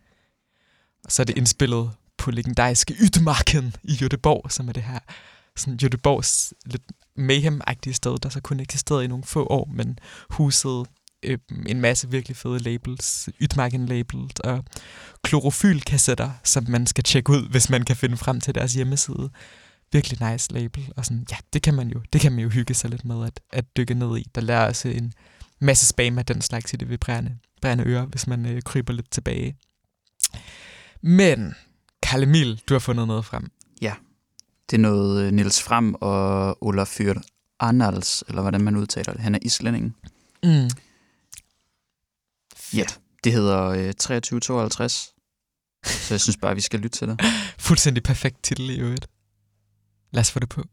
Og 1.04 1.12
så 1.12 1.23
er 1.23 1.25
det 1.25 1.37
indspillet 1.37 1.90
på 2.19 2.30
legendariske 2.30 2.95
Ytmarken 3.00 3.75
i 3.83 3.92
Göteborg, 3.92 4.50
som 4.50 4.69
er 4.69 4.73
det 4.73 4.83
her 4.83 4.99
sådan 5.57 5.78
Göteborgs 5.83 6.52
lidt 6.66 6.83
mayhem-agtige 7.16 7.92
sted, 7.92 8.19
der 8.19 8.28
så 8.28 8.40
kun 8.40 8.61
eksisterede 8.61 9.04
i 9.04 9.09
nogle 9.09 9.25
få 9.25 9.47
år, 9.47 9.69
men 9.75 9.99
husede 10.30 10.85
øh, 11.23 11.38
en 11.66 11.80
masse 11.80 12.11
virkelig 12.11 12.37
fede 12.37 12.59
labels, 12.59 13.28
Ytmarken-labels 13.40 14.40
og 14.45 14.64
klorofylkassetter, 15.23 16.30
som 16.45 16.64
man 16.69 16.87
skal 16.87 17.04
tjekke 17.04 17.30
ud, 17.30 17.49
hvis 17.49 17.71
man 17.71 17.85
kan 17.85 17.97
finde 17.97 18.16
frem 18.16 18.40
til 18.40 18.54
deres 18.54 18.75
hjemmeside. 18.75 19.30
Virkelig 19.92 20.30
nice 20.30 20.52
label, 20.52 20.92
og 20.97 21.04
sådan, 21.04 21.26
ja, 21.30 21.37
det 21.52 21.62
kan 21.62 21.75
man 21.75 21.88
jo, 21.88 22.02
det 22.12 22.21
kan 22.21 22.33
man 22.33 22.40
jo 22.42 22.49
hygge 22.49 22.75
sig 22.75 22.90
lidt 22.90 23.04
med 23.04 23.26
at, 23.26 23.40
at 23.52 23.76
dykke 23.76 23.95
ned 23.95 24.19
i. 24.19 24.26
Der 24.35 24.40
lærer 24.40 24.66
også 24.66 24.88
en 24.88 25.12
masse 25.59 25.87
spam 25.87 26.19
af 26.19 26.26
den 26.26 26.40
slags 26.42 26.73
i 26.73 26.76
det 26.76 26.90
vibrerende 26.90 27.38
brænde 27.62 27.85
ører, 27.85 28.07
hvis 28.07 28.26
man 28.26 28.47
øh, 28.47 28.62
kryber 28.62 28.92
lidt 28.92 29.11
tilbage. 29.11 29.57
Men, 31.02 31.54
Karl 32.02 32.23
Emil, 32.23 32.62
du 32.69 32.75
har 32.75 32.78
fundet 32.78 33.07
noget 33.07 33.25
frem. 33.25 33.50
Det 34.71 34.76
er 34.76 34.80
noget 34.80 35.25
øh, 35.25 35.33
Nils 35.33 35.62
Fram 35.62 35.97
og 36.00 36.59
Olafur 36.64 37.23
Arnalds, 37.59 38.25
eller 38.28 38.42
hvordan 38.42 38.61
man 38.61 38.76
udtaler 38.76 39.12
det. 39.12 39.21
Han 39.23 39.35
er 39.35 39.38
islænding. 39.42 39.97
Mm. 40.42 40.71
Ja. 42.75 42.85
Det 43.25 43.33
hedder 43.33 43.64
øh, 43.64 43.92
2352. 43.92 45.14
Så 45.85 46.14
jeg 46.14 46.21
synes 46.21 46.37
bare, 46.37 46.54
vi 46.54 46.61
skal 46.61 46.80
lytte 46.80 46.99
til 46.99 47.09
det. 47.09 47.21
Fuldstændig 47.59 48.02
perfekt 48.02 48.42
titel 48.42 48.71
i 48.71 48.78
øvrigt. 48.78 49.07
Lad 50.11 50.21
os 50.21 50.30
få 50.30 50.38
det 50.38 50.49
på. 50.49 50.64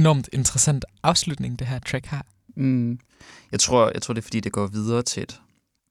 Enormt 0.00 0.28
interessant 0.32 0.84
afslutning, 1.02 1.58
det 1.58 1.66
her 1.66 1.78
track 1.78 2.06
har. 2.06 2.26
Mm. 2.56 2.98
Jeg, 3.52 3.60
tror, 3.60 3.90
jeg 3.94 4.02
tror, 4.02 4.14
det 4.14 4.20
er, 4.20 4.24
fordi 4.24 4.40
det 4.40 4.52
går 4.52 4.66
videre 4.66 5.02
til 5.02 5.22
et, 5.22 5.40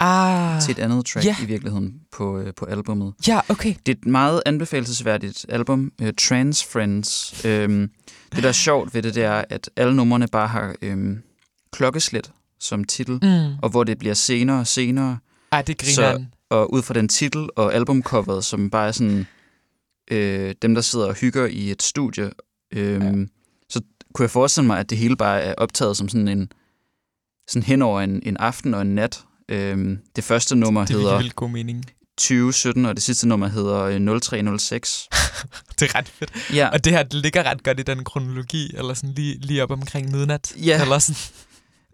Ah, 0.02 0.62
til 0.62 0.72
et 0.72 0.80
andet 0.80 1.06
track 1.06 1.26
ja. 1.26 1.36
i 1.44 1.46
virkeligheden 1.46 1.94
på, 2.12 2.40
øh, 2.40 2.54
på 2.54 2.66
albummet. 2.66 3.14
ja, 3.28 3.40
okay. 3.50 3.76
Det 3.86 3.92
er 3.92 3.98
et 4.02 4.06
meget 4.06 4.42
anbefalesværdigt 4.46 5.46
album, 5.50 5.92
uh, 6.02 6.08
Trans 6.18 6.64
Friends. 6.64 7.34
Um, 7.46 7.90
det, 8.36 8.44
der 8.44 8.48
er 8.50 8.52
sjovt 8.54 8.94
ved 8.94 9.02
det, 9.04 9.16
det 9.16 9.24
er, 9.24 9.44
at 9.50 9.70
alle 9.76 9.96
numrene 9.96 10.28
bare 10.28 10.48
har 10.48 10.76
um, 10.92 11.18
klokkeslæt 11.72 12.32
som 12.60 12.84
titel, 12.84 13.20
Mm. 13.24 13.58
og 13.62 13.70
hvor 13.70 13.84
det 13.84 13.98
bliver 14.00 14.14
senere 14.14 14.60
og 14.60 14.68
senere. 14.68 15.18
Ej, 15.52 15.62
det 15.62 15.78
griner 15.78 16.26
Og 16.50 16.74
ud 16.74 16.82
fra 16.82 16.94
den 16.94 17.08
titel 17.08 17.50
og 17.56 17.74
albumcoveret, 17.74 18.46
som 18.46 18.70
bare 18.70 18.88
er 18.88 18.92
sådan 18.92 19.26
øh, 20.12 20.56
dem, 20.62 20.76
der 20.76 20.82
sidder 20.82 21.06
og 21.08 21.14
hygger 21.14 21.46
i 21.46 21.72
et 21.72 21.84
studie, 21.84 22.32
øh, 22.74 23.02
ja. 23.04 23.12
Kunne 24.14 24.24
jeg 24.24 24.32
forestille 24.32 24.68
mig, 24.68 24.80
at 24.80 24.90
det 24.90 24.98
hele 24.98 25.16
bare 25.16 25.42
er 25.42 25.54
optaget 25.58 25.98
som 25.98 26.10
sådan 26.10 26.28
en 26.28 26.52
sådan 27.48 27.64
hen 27.64 27.82
over 27.82 28.02
en, 28.02 28.22
en 28.24 28.38
aften 28.38 28.74
og 28.74 28.82
en 28.82 28.96
nat. 28.96 29.24
Øh, 29.50 29.98
det 30.16 30.24
første 30.24 30.56
nummer 30.56 30.86
Det 30.86 30.94
er 30.96 31.00
hedder 31.00 31.18
vildt 31.18 31.36
god 31.36 31.50
mening. 31.50 31.86
2017, 32.18 32.86
og 32.86 32.96
det 32.96 33.04
sidste 33.04 33.28
nummer 33.28 33.48
hedder 33.48 33.80
øh, 33.82 34.20
0306. 34.22 35.08
Det 35.80 35.90
er 35.90 35.96
ret 35.98 36.08
fedt. 36.08 36.32
Ja, 36.54 36.68
Og 36.68 36.84
det 36.84 36.94
her 36.94 37.04
det 37.04 37.14
ligger 37.14 37.44
ret 37.44 37.64
godt 37.64 37.80
i 37.80 37.84
den 37.84 38.04
kronologi, 38.04 38.72
eller 38.78 38.94
sådan 38.94 39.14
lige, 39.14 39.38
lige 39.38 39.64
op 39.64 39.72
omkring 39.72 40.12
midnat. 40.12 40.54
Ja. 40.66 40.82
Eller 40.82 41.00
sådan. 41.00 41.20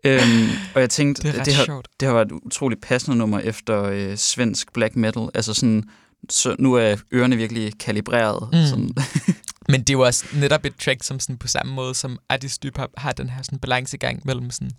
øhm, 0.06 0.50
og 0.76 0.82
jeg 0.82 0.90
tænkte, 0.90 1.32
Det 1.32 1.46
det, 1.46 1.54
har, 1.56 1.66
sjovt. 1.66 1.88
det 2.00 2.08
har 2.08 2.14
været 2.14 2.26
et 2.26 2.32
utroligt 2.32 2.82
passende 2.82 3.18
nummer 3.18 3.40
efter 3.40 3.84
øh, 3.84 4.18
svensk 4.18 4.74
black 4.74 4.96
metal. 4.96 5.30
Altså 5.34 5.54
sådan, 5.54 5.84
så 6.30 6.56
nu 6.60 6.74
er 6.74 6.96
ørerne 7.14 7.36
virkelig 7.36 7.80
kalibreret. 7.80 8.50
Mm. 8.54 8.66
Sådan, 8.70 8.90
Men 9.70 9.80
det 9.80 9.90
er 9.90 9.94
jo 9.94 10.02
også 10.02 10.26
netop 10.34 10.66
et 10.66 10.76
track, 10.76 11.04
som 11.04 11.20
sådan 11.20 11.38
på 11.38 11.48
samme 11.48 11.74
måde 11.74 11.96
som 11.96 12.20
Addis 12.30 12.60
har, 12.76 12.90
har 12.98 13.12
den 13.12 13.30
her 13.30 13.42
sådan 13.42 13.60
balancegang 13.60 14.22
mellem 14.26 14.52
sådan 14.52 14.72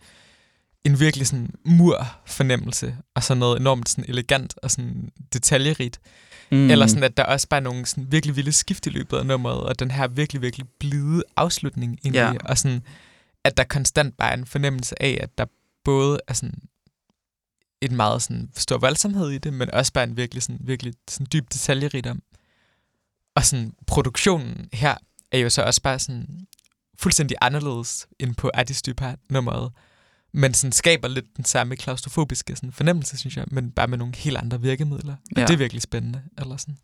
en 0.85 1.01
virkelig 1.01 1.27
sådan 1.27 1.51
mur-fornemmelse, 1.64 2.96
og 3.14 3.22
så 3.22 3.35
noget 3.35 3.61
enormt 3.61 3.88
sådan 3.88 4.05
elegant 4.09 4.55
og 4.62 4.70
sådan 4.70 5.11
detaljerigt. 5.33 6.01
Mm. 6.51 6.70
Eller 6.70 6.87
sådan, 6.87 7.03
at 7.03 7.16
der 7.16 7.25
også 7.25 7.49
bare 7.49 7.61
er 7.61 7.64
nogle 7.64 7.87
sådan 7.87 8.12
virkelig 8.12 8.37
vilde 8.37 8.53
skift 8.53 8.87
i 8.87 8.90
løbet 8.90 9.16
af 9.16 9.27
nummeret, 9.27 9.61
og 9.61 9.79
den 9.79 9.90
her 9.90 10.09
virkelig, 10.09 10.42
virkelig 10.42 10.66
blide 10.81 11.22
afslutning 11.37 11.99
egentlig. 12.05 12.20
Ja. 12.20 12.33
Og 12.44 12.59
sådan, 12.59 12.83
at 13.44 13.57
der 13.57 13.64
konstant 13.64 14.16
bare 14.16 14.31
er 14.31 14.37
en 14.37 14.46
fornemmelse 14.46 15.03
af, 15.03 15.18
at 15.20 15.38
der 15.38 15.44
både 15.85 16.20
er 16.29 16.35
sådan 16.35 16.59
en 17.83 17.96
meget 17.96 18.22
sådan 18.22 18.51
stor 18.57 18.79
voldsomhed 18.79 19.31
i 19.31 19.38
det, 19.38 19.53
men 19.53 19.70
også 19.70 19.92
bare 19.92 20.05
en 20.05 20.16
virkelig, 20.16 20.42
sådan, 20.42 20.61
virkelig 20.61 20.94
sådan 21.09 21.27
dyb 21.33 21.53
detaljerigdom. 21.53 22.22
Og 23.37 23.44
sådan 23.44 23.72
produktionen 23.87 24.68
her 24.72 24.94
er 25.33 25.38
jo 25.38 25.51
så 25.51 25.62
også 25.62 25.83
bare 25.83 25.99
sådan 25.99 26.46
fuldstændig 26.99 27.37
anderledes 27.40 28.07
end 28.18 28.35
på 28.35 28.51
Addis 28.55 28.83
Dybar 28.83 29.16
nummeret. 29.31 29.72
Men 30.33 30.55
sådan 30.55 30.72
skaber 30.72 31.09
lidt 31.09 31.37
den 31.37 31.44
samme 31.44 31.77
klaustrofobiske 31.77 32.57
sådan 32.57 32.72
fornemmelse, 32.72 33.16
synes 33.18 33.37
jeg, 33.37 33.44
men 33.51 33.70
bare 33.72 33.87
med 33.88 33.99
nogle 33.99 34.16
helt 34.16 34.37
andre 34.37 34.61
virkemidler. 34.61 35.12
Og 35.12 35.18
Ja. 35.37 35.46
det 35.46 35.51
er 35.55 35.57
virkelig 35.59 35.83
spændende. 35.83 36.22
Eller 36.38 36.57
sådan. 36.57 36.79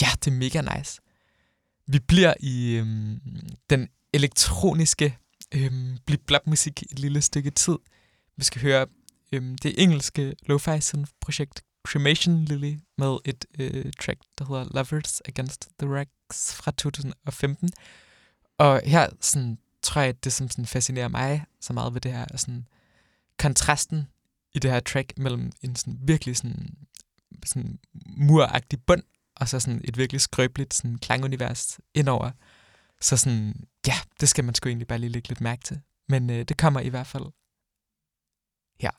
Ja, 0.00 0.06
det 0.24 0.26
er 0.26 0.34
mega 0.34 0.76
nice. 0.76 1.00
Vi 1.86 1.98
bliver 1.98 2.34
i 2.40 2.72
øhm, 2.72 3.20
den 3.70 3.88
elektroniske 4.12 5.18
øhm, 5.54 5.98
blip-blap-musik 6.06 6.82
et 6.92 6.98
lille 6.98 7.22
stykke 7.22 7.50
tid. 7.50 7.76
Vi 8.36 8.44
skal 8.44 8.62
høre 8.62 8.86
øhm, 9.32 9.58
det 9.58 9.82
engelske 9.82 10.34
lo-fi 10.46 11.04
projekt 11.20 11.62
Cremation 11.86 12.44
Lily 12.44 12.78
med 12.98 13.18
et 13.24 13.44
øh, 13.58 13.92
track, 14.00 14.20
der 14.38 14.44
hedder 14.44 14.64
Lovers 14.74 15.22
Against 15.24 15.68
the 15.78 15.88
Racks 15.94 16.54
fra 16.54 16.70
2015. 16.70 17.70
Og 18.58 18.80
her 18.84 19.08
sådan, 19.20 19.58
tror 19.82 20.00
jeg, 20.00 20.08
at 20.08 20.24
det 20.24 20.32
som 20.32 20.48
sådan, 20.48 20.66
fascinerer 20.66 21.08
mig 21.08 21.44
så 21.60 21.72
meget 21.72 21.94
ved 21.94 22.00
det 22.00 22.12
her, 22.12 22.26
er 22.30 22.36
sådan, 22.36 22.66
kontrasten 23.38 24.08
i 24.54 24.58
det 24.58 24.70
her 24.70 24.80
track 24.80 25.18
mellem 25.18 25.52
en 25.62 25.76
sådan, 25.76 25.98
virkelig 26.02 26.36
sådan, 26.36 26.76
sådan 27.44 27.78
muragtig 28.06 28.78
bund, 28.86 29.02
og 29.36 29.48
så 29.48 29.60
sådan 29.60 29.80
et 29.84 29.98
virkelig 29.98 30.20
skrøbeligt 30.20 30.74
sådan, 30.74 30.98
klangunivers 30.98 31.80
indover. 31.94 32.30
Så 33.00 33.16
sådan, 33.16 33.68
ja, 33.86 33.94
det 34.20 34.28
skal 34.28 34.44
man 34.44 34.54
sgu 34.54 34.68
egentlig 34.68 34.88
bare 34.88 34.98
lige 34.98 35.10
lægge 35.10 35.28
lidt 35.28 35.40
mærke 35.40 35.62
til. 35.62 35.80
Men 36.08 36.30
øh, 36.30 36.44
det 36.44 36.58
kommer 36.58 36.80
i 36.80 36.88
hvert 36.88 37.06
fald 37.06 37.24
her. 38.80 38.90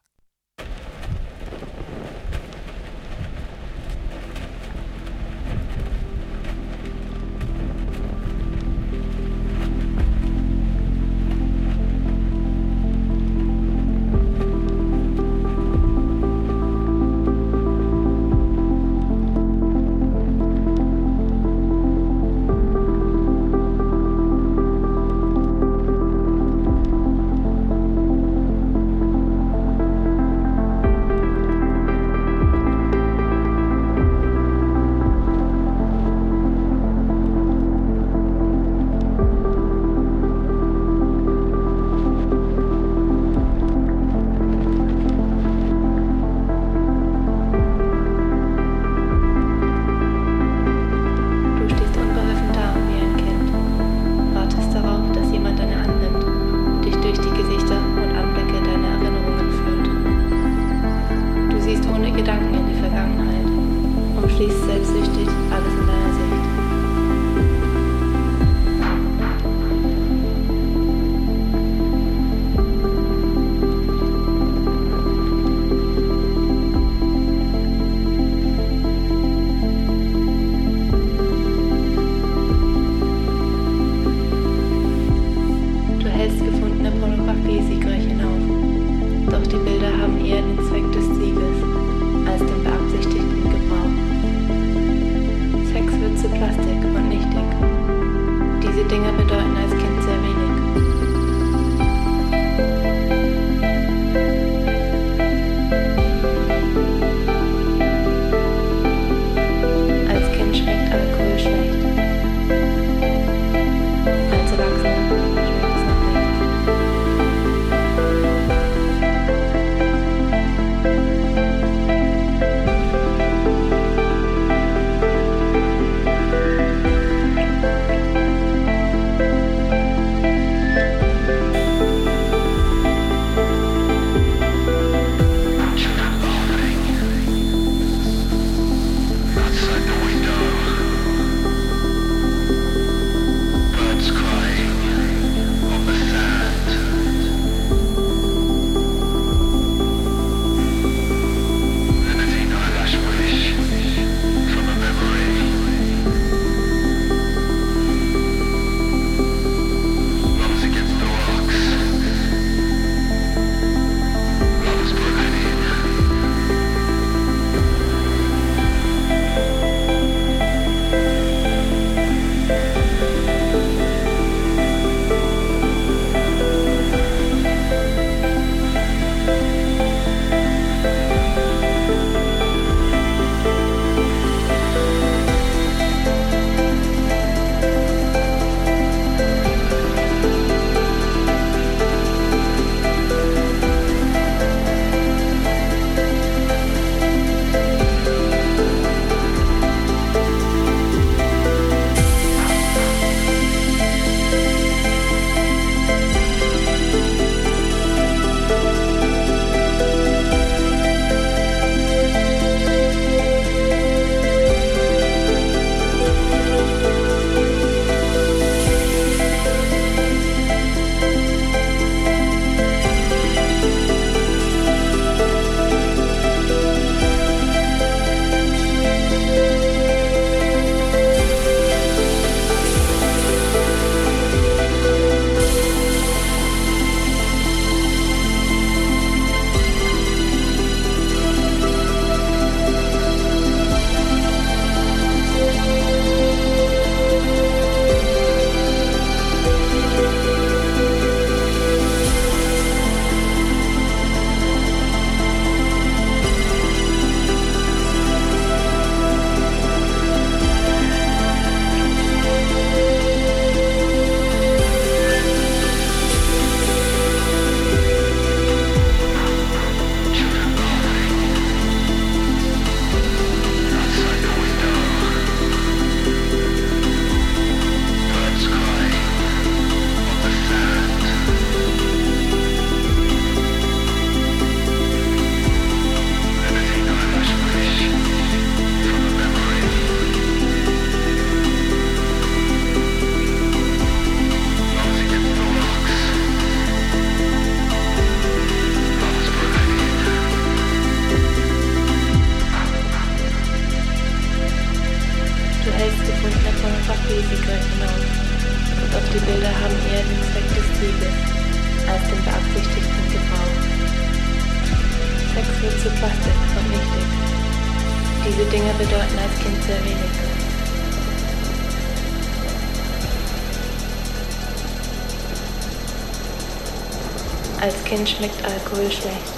Schmeckt 328.08 328.46
Alkohol 328.46 328.92
schlecht. 328.92 329.34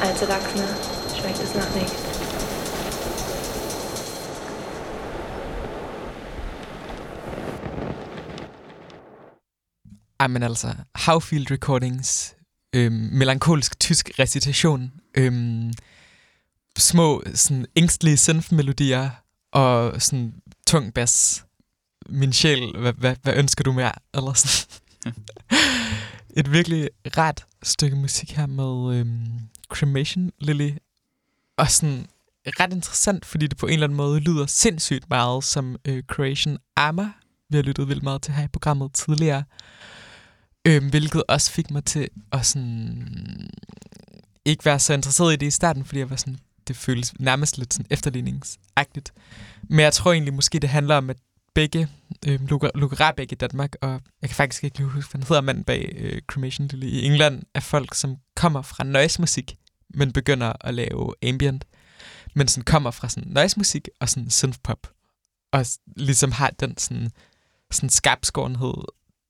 Als 0.00 0.22
Erwachsener 0.22 0.68
schmeckt 1.18 1.38
es 1.38 1.54
nach 1.54 1.74
nichts. 1.74 1.92
Jamen 10.20 10.42
altså, 10.42 10.74
Howfield 11.06 11.50
Recordings, 11.50 12.36
øhm, 12.72 13.08
melankolsk 13.12 13.80
tysk 13.80 14.10
recitation, 14.18 14.92
øhm, 15.14 15.72
små 16.78 17.22
sådan 17.34 17.66
ængstlige 17.76 18.16
synth-melodier 18.16 19.10
og 19.52 20.02
sådan 20.02 20.34
tung 20.66 20.94
bass. 20.94 21.44
Min 22.08 22.32
sjæl, 22.32 22.76
hvad, 22.78 22.92
hvad, 22.92 23.16
hvad 23.22 23.34
ønsker 23.36 23.64
du 23.64 23.72
mere? 23.72 23.92
Eller 24.14 24.32
sådan. 24.32 24.80
Et 26.36 26.52
virkelig 26.52 26.90
ret 27.04 27.44
stykke 27.62 27.96
musik 27.96 28.32
her 28.32 28.46
med 28.46 28.96
øhm, 28.96 29.40
Cremation 29.68 30.30
Lily. 30.38 30.70
Og 31.56 31.70
sådan 31.70 32.06
ret 32.46 32.72
interessant, 32.72 33.24
fordi 33.24 33.46
det 33.46 33.58
på 33.58 33.66
en 33.66 33.72
eller 33.72 33.86
anden 33.86 33.96
måde 33.96 34.20
lyder 34.20 34.46
sindssygt 34.46 35.10
meget 35.10 35.44
som 35.44 35.76
øh, 35.84 36.02
Creation 36.02 36.58
Armor, 36.76 37.12
vi 37.50 37.56
har 37.56 37.62
lyttet 37.62 37.88
vildt 37.88 38.02
meget 38.02 38.22
til 38.22 38.34
her 38.34 38.44
i 38.44 38.48
programmet 38.48 38.92
tidligere. 38.92 39.44
Øhm, 40.64 40.90
hvilket 40.90 41.22
også 41.28 41.50
fik 41.50 41.70
mig 41.70 41.84
til 41.84 42.08
at 42.32 42.46
sådan, 42.46 43.50
ikke 44.44 44.64
være 44.64 44.78
så 44.78 44.92
interesseret 44.92 45.32
i 45.32 45.36
det 45.36 45.46
i 45.46 45.50
starten, 45.50 45.84
fordi 45.84 45.98
jeg 45.98 46.10
var 46.10 46.16
sådan, 46.16 46.38
det 46.68 46.76
føles 46.76 47.14
nærmest 47.20 47.58
lidt 47.58 47.74
sådan 47.74 47.86
efterligningsagtigt. 47.90 49.12
Men 49.62 49.80
jeg 49.80 49.92
tror 49.92 50.12
egentlig 50.12 50.34
måske, 50.34 50.58
det 50.58 50.70
handler 50.70 50.96
om, 50.96 51.10
at 51.10 51.16
begge, 51.54 51.88
øh, 52.26 52.40
Luca 52.74 52.94
Rabeck 53.04 53.32
i 53.32 53.34
Danmark, 53.34 53.76
og 53.80 54.00
jeg 54.22 54.30
kan 54.30 54.36
faktisk 54.36 54.64
ikke 54.64 54.84
huske, 54.84 55.10
hvad 55.10 55.20
han 55.20 55.28
hedder 55.28 55.42
manden 55.42 55.64
bag 55.64 55.92
øh, 55.96 56.22
Cremation 56.26 56.68
Lily 56.68 56.86
i 56.86 57.06
England, 57.06 57.42
er 57.54 57.60
folk, 57.60 57.94
som 57.94 58.16
kommer 58.36 58.62
fra 58.62 58.84
noise 58.84 59.20
musik, 59.20 59.56
men 59.94 60.12
begynder 60.12 60.52
at 60.60 60.74
lave 60.74 61.14
ambient. 61.22 61.64
Men 62.34 62.48
sådan 62.48 62.64
kommer 62.64 62.90
fra 62.90 63.08
sådan 63.08 63.32
noise 63.32 63.56
musik 63.56 63.88
og 64.00 64.08
sådan 64.08 64.30
synthpop. 64.30 64.90
Og 65.52 65.66
ligesom 65.96 66.32
har 66.32 66.50
den 66.50 66.78
sådan, 66.78 67.10
sådan 67.70 67.90
skarpskårenhed, 67.90 68.74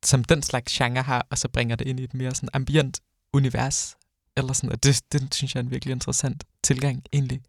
som 0.04 0.24
den 0.24 0.42
slags 0.42 0.72
genre 0.72 1.02
har, 1.02 1.26
og 1.30 1.38
så 1.38 1.48
bringer 1.48 1.76
det 1.76 1.86
ind 1.86 2.00
i 2.00 2.04
et 2.04 2.14
mere 2.14 2.34
sådan 2.34 2.48
ambient 2.52 3.00
univers. 3.32 3.96
Eller 4.36 4.52
sådan, 4.52 4.72
og 4.72 4.82
det, 4.82 5.02
det 5.12 5.34
synes 5.34 5.54
jeg 5.54 5.60
er 5.60 5.64
en 5.64 5.70
virkelig 5.70 5.92
interessant 5.92 6.44
tilgang, 6.62 7.04
egentlig. 7.12 7.40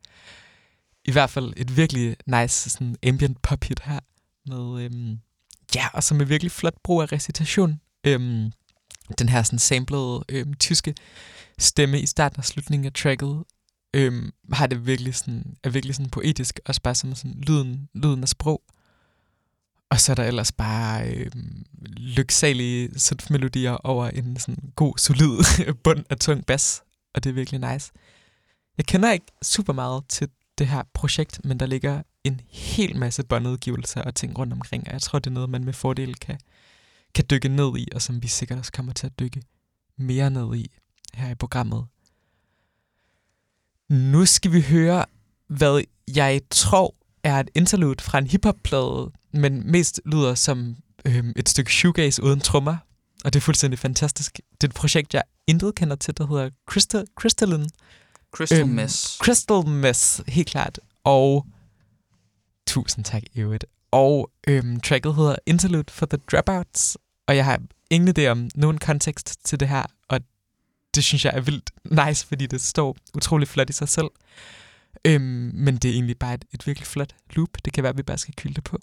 I 1.06 1.12
hvert 1.12 1.30
fald 1.30 1.54
et 1.58 1.78
virkelig 1.78 2.16
nice 2.26 2.70
sådan 2.70 2.96
ambient 3.08 3.42
pop 3.42 3.64
hit 3.64 3.80
her. 3.84 4.00
Med, 4.48 4.84
øhm, 4.84 5.20
ja, 5.76 5.88
og 5.94 6.04
så 6.04 6.16
med 6.16 6.26
virkelig 6.26 6.52
flot 6.52 6.76
brug 6.84 7.02
af 7.02 7.12
recitation. 7.12 7.80
Øhm, 8.04 8.52
den 9.20 9.30
her 9.30 9.44
sådan 9.44 9.60
samplede 9.60 10.24
øhm, 10.30 10.54
tyske 10.54 10.96
stemme 11.58 12.02
i 12.02 12.06
starten 12.06 12.40
og 12.40 12.46
slutningen 12.46 12.86
af 12.86 12.94
tracket 12.94 13.44
øhm, 13.96 14.34
har 14.54 14.68
det 14.68 14.88
virkelig 14.88 15.16
sådan, 15.16 15.58
er 15.64 15.70
virkelig 15.70 15.96
sådan 15.96 16.10
poetisk, 16.10 16.60
også 16.66 16.82
bare 16.82 16.96
som 16.96 17.16
sådan 17.16 17.42
lyden, 17.48 17.90
lyden 17.94 18.24
af 18.24 18.30
sprog. 18.30 18.62
Og 19.90 20.00
så 20.00 20.12
er 20.12 20.16
der 20.16 20.24
ellers 20.24 20.52
bare 20.52 21.10
øh, 21.10 21.32
lyksalige 21.98 22.90
melodier 23.30 23.72
over 23.72 24.08
en 24.08 24.40
sådan 24.40 24.72
god, 24.76 24.98
solid 24.98 25.44
bund 25.84 26.06
af 26.10 26.18
tung 26.18 26.46
bas. 26.46 26.84
Og 27.14 27.24
det 27.24 27.30
er 27.30 27.34
virkelig 27.34 27.72
nice. 27.74 27.92
Jeg 28.78 28.86
kender 28.86 29.12
ikke 29.12 29.26
super 29.42 29.74
meget 29.74 30.04
til 30.10 30.30
det 30.58 30.68
her 30.68 30.84
projekt, 30.94 31.46
men 31.46 31.60
der 31.60 31.66
ligger 31.66 32.02
en 32.26 32.42
hel 32.50 32.98
masse 32.98 33.24
båndudgivelser 33.24 34.02
og 34.02 34.16
ting 34.16 34.38
rundt 34.40 34.54
omkring, 34.54 34.88
og 34.88 34.94
jeg 34.94 35.02
tror, 35.02 35.20
det 35.20 35.28
er 35.28 35.34
noget, 35.34 35.50
man 35.50 35.64
med 35.64 35.74
fordel 35.74 36.16
kan, 36.16 36.40
kan 37.16 37.26
dykke 37.30 37.50
ned 37.50 37.78
i, 37.78 37.88
og 37.96 38.02
som 38.02 38.24
vi 38.24 38.28
sikkert 38.28 38.60
også 38.60 38.72
kommer 38.72 38.94
til 38.94 39.06
at 39.06 39.20
dykke 39.20 39.42
mere 39.98 40.30
ned 40.30 40.56
i 40.56 40.72
her 41.14 41.30
i 41.30 41.36
programmet. 41.36 41.86
Nu 43.90 44.26
skal 44.26 44.52
vi 44.52 44.62
høre, 44.62 45.06
hvad 45.48 45.84
jeg 46.16 46.42
tror 46.52 46.96
er 47.24 47.40
et 47.40 47.50
interlude 47.56 48.04
fra 48.04 48.18
en 48.18 48.28
hiphop-plade, 48.28 49.12
men 49.32 49.72
mest 49.72 50.02
lyder 50.06 50.36
som 50.36 50.76
øhm, 51.06 51.34
et 51.36 51.50
stykke 51.50 51.74
shoegaze 51.74 52.24
uden 52.24 52.40
trommer. 52.40 52.78
Og 53.26 53.34
det 53.34 53.40
er 53.40 53.42
fuldstændig 53.42 53.80
fantastisk. 53.80 54.40
Det 54.52 54.64
er 54.64 54.72
et 54.72 54.76
projekt, 54.76 55.14
jeg 55.14 55.24
intet 55.48 55.76
kender 55.76 55.96
til, 55.96 56.18
der 56.18 56.28
hedder 56.28 56.50
Crystal, 56.68 57.06
Crystalline. 57.16 57.70
Crystal 58.32 58.60
øhm, 58.60 58.70
Mess. 58.70 59.18
Crystal 59.22 59.68
Mess, 59.68 60.22
helt 60.28 60.48
klart. 60.48 60.80
Og 61.04 61.46
tusind 62.68 63.06
tak, 63.06 63.24
Evit. 63.36 63.66
Og 63.92 64.32
øhm, 64.48 64.80
tracket 64.80 65.16
hedder 65.16 65.36
Interlude 65.46 65.94
for 65.94 66.06
the 66.06 66.18
Dropouts. 66.32 66.98
Og 67.28 67.36
jeg 67.36 67.46
har 67.46 67.62
ingen 67.90 68.16
idé 68.20 68.28
om 68.28 68.50
nogen 68.56 68.78
kontekst 68.78 69.46
til 69.46 69.60
det 69.60 69.68
her, 69.68 69.84
og 70.10 70.20
det 70.96 71.04
synes 71.04 71.26
jeg 71.26 71.34
er 71.36 71.42
vildt 71.42 71.72
nice, 71.84 72.28
fordi 72.28 72.46
det 72.48 72.62
står 72.62 72.98
utrolig 73.16 73.48
flot 73.48 73.70
i 73.70 73.74
sig 73.74 73.90
selv. 73.90 74.10
Øhm, 75.06 75.52
men 75.54 75.78
det 75.78 75.90
er 75.90 75.94
egentlig 75.94 76.18
bare 76.18 76.34
et, 76.34 76.46
et 76.54 76.68
virkelig 76.68 76.88
flot 76.88 77.16
loop. 77.30 77.50
Det 77.66 77.74
kan 77.74 77.84
være, 77.84 77.90
at 77.90 77.98
vi 77.98 78.04
bare 78.04 78.18
skal 78.18 78.34
kylde 78.34 78.56
det 78.56 78.64
på. 78.64 78.80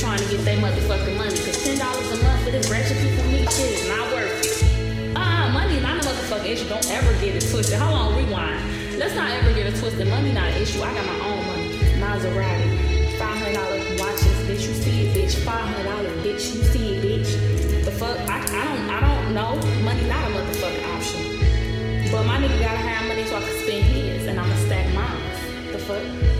trying 0.00 0.18
to 0.18 0.28
get 0.32 0.42
their 0.46 0.56
motherfucking 0.56 1.16
money. 1.18 1.36
Cause 1.36 1.62
ten 1.62 1.76
dollars 1.78 2.10
a 2.10 2.24
month 2.24 2.42
for 2.44 2.50
this 2.50 2.70
ratchet 2.70 2.96
people 2.96 3.24
meat 3.30 3.44
shit 3.52 3.84
is 3.84 3.88
not 3.88 4.10
worth 4.10 4.32
it. 4.40 5.14
Uh-uh, 5.14 5.52
money 5.52 5.76
is 5.76 5.82
not 5.82 6.00
a 6.00 6.08
motherfucking 6.08 6.48
issue. 6.48 6.68
Don't 6.68 6.90
ever 6.90 7.12
get 7.20 7.36
it 7.36 7.44
twisted. 7.52 7.78
Hold 7.78 7.92
on, 7.92 8.16
rewind. 8.16 8.98
Let's 8.98 9.14
not 9.14 9.30
ever 9.30 9.52
get 9.52 9.66
it 9.66 9.76
twisted. 9.78 10.08
Money 10.08 10.32
not 10.32 10.48
an 10.48 10.62
issue. 10.62 10.80
I 10.80 10.94
got 10.94 11.04
my 11.04 11.20
own 11.28 11.46
money. 11.46 11.68
Maserati. 12.00 13.18
Five 13.20 13.36
hundred 13.36 13.54
dollar 13.60 13.76
watches. 14.00 14.32
Bitch, 14.48 14.64
you 14.66 14.74
see 14.80 15.06
it, 15.06 15.16
bitch. 15.16 15.34
Five 15.44 15.68
hundred 15.68 15.84
dollar 15.84 16.08
bitch, 16.24 16.56
you 16.56 16.64
see 16.72 16.96
it, 16.96 17.04
bitch. 17.04 17.84
The 17.84 17.90
fuck? 17.92 18.16
I, 18.24 18.40
I 18.40 18.64
don't 18.64 18.88
I 18.88 19.00
don't 19.04 19.34
know. 19.34 19.56
Money 19.84 20.08
not 20.08 20.24
a 20.24 20.32
motherfucking 20.32 20.96
option. 20.96 22.10
But 22.10 22.24
my 22.24 22.38
nigga 22.40 22.58
gotta 22.58 22.78
have 22.88 23.06
money 23.06 23.24
so 23.26 23.36
I 23.36 23.40
can 23.40 23.58
spend 23.60 23.84
his 23.84 24.26
and 24.26 24.40
I'ma 24.40 24.56
stack 24.64 24.94
mine. 24.94 25.72
The 25.72 25.78
fuck? 25.78 26.39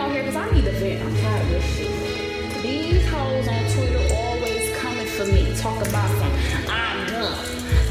come 0.00 0.08
on 0.08 0.14
here 0.16 0.22
because 0.24 0.36
I 0.36 0.50
need 0.54 0.64
to 0.64 0.72
vent. 0.72 1.04
I'm 1.04 1.14
tired 1.16 1.42
of 1.42 1.50
this 1.50 1.76
shit. 1.76 2.62
These 2.62 3.06
hoes 3.08 3.48
on 3.48 3.62
Twitter 3.74 4.14
always 4.14 4.76
coming 4.78 5.06
for 5.06 5.26
me. 5.26 5.54
Talk 5.56 5.86
about 5.86 6.08
some. 6.16 6.32
I'm 6.68 7.06
done. 7.06 7.46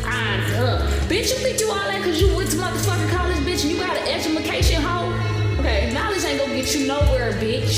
I'm 0.05 0.51
done. 0.51 0.91
Bitch, 1.07 1.29
you 1.29 1.37
think 1.37 1.59
you 1.59 1.69
all 1.69 1.75
that 1.75 1.97
because 1.97 2.19
you 2.19 2.35
went 2.35 2.49
to 2.49 2.57
motherfucking 2.57 3.09
college, 3.15 3.37
bitch, 3.45 3.61
and 3.61 3.71
you 3.71 3.77
got 3.77 3.95
an 3.95 4.07
education, 4.07 4.81
hoe? 4.81 5.13
Okay, 5.59 5.93
knowledge 5.93 6.23
ain't 6.25 6.39
gonna 6.39 6.55
get 6.55 6.73
you 6.75 6.87
nowhere, 6.87 7.33
bitch. 7.33 7.77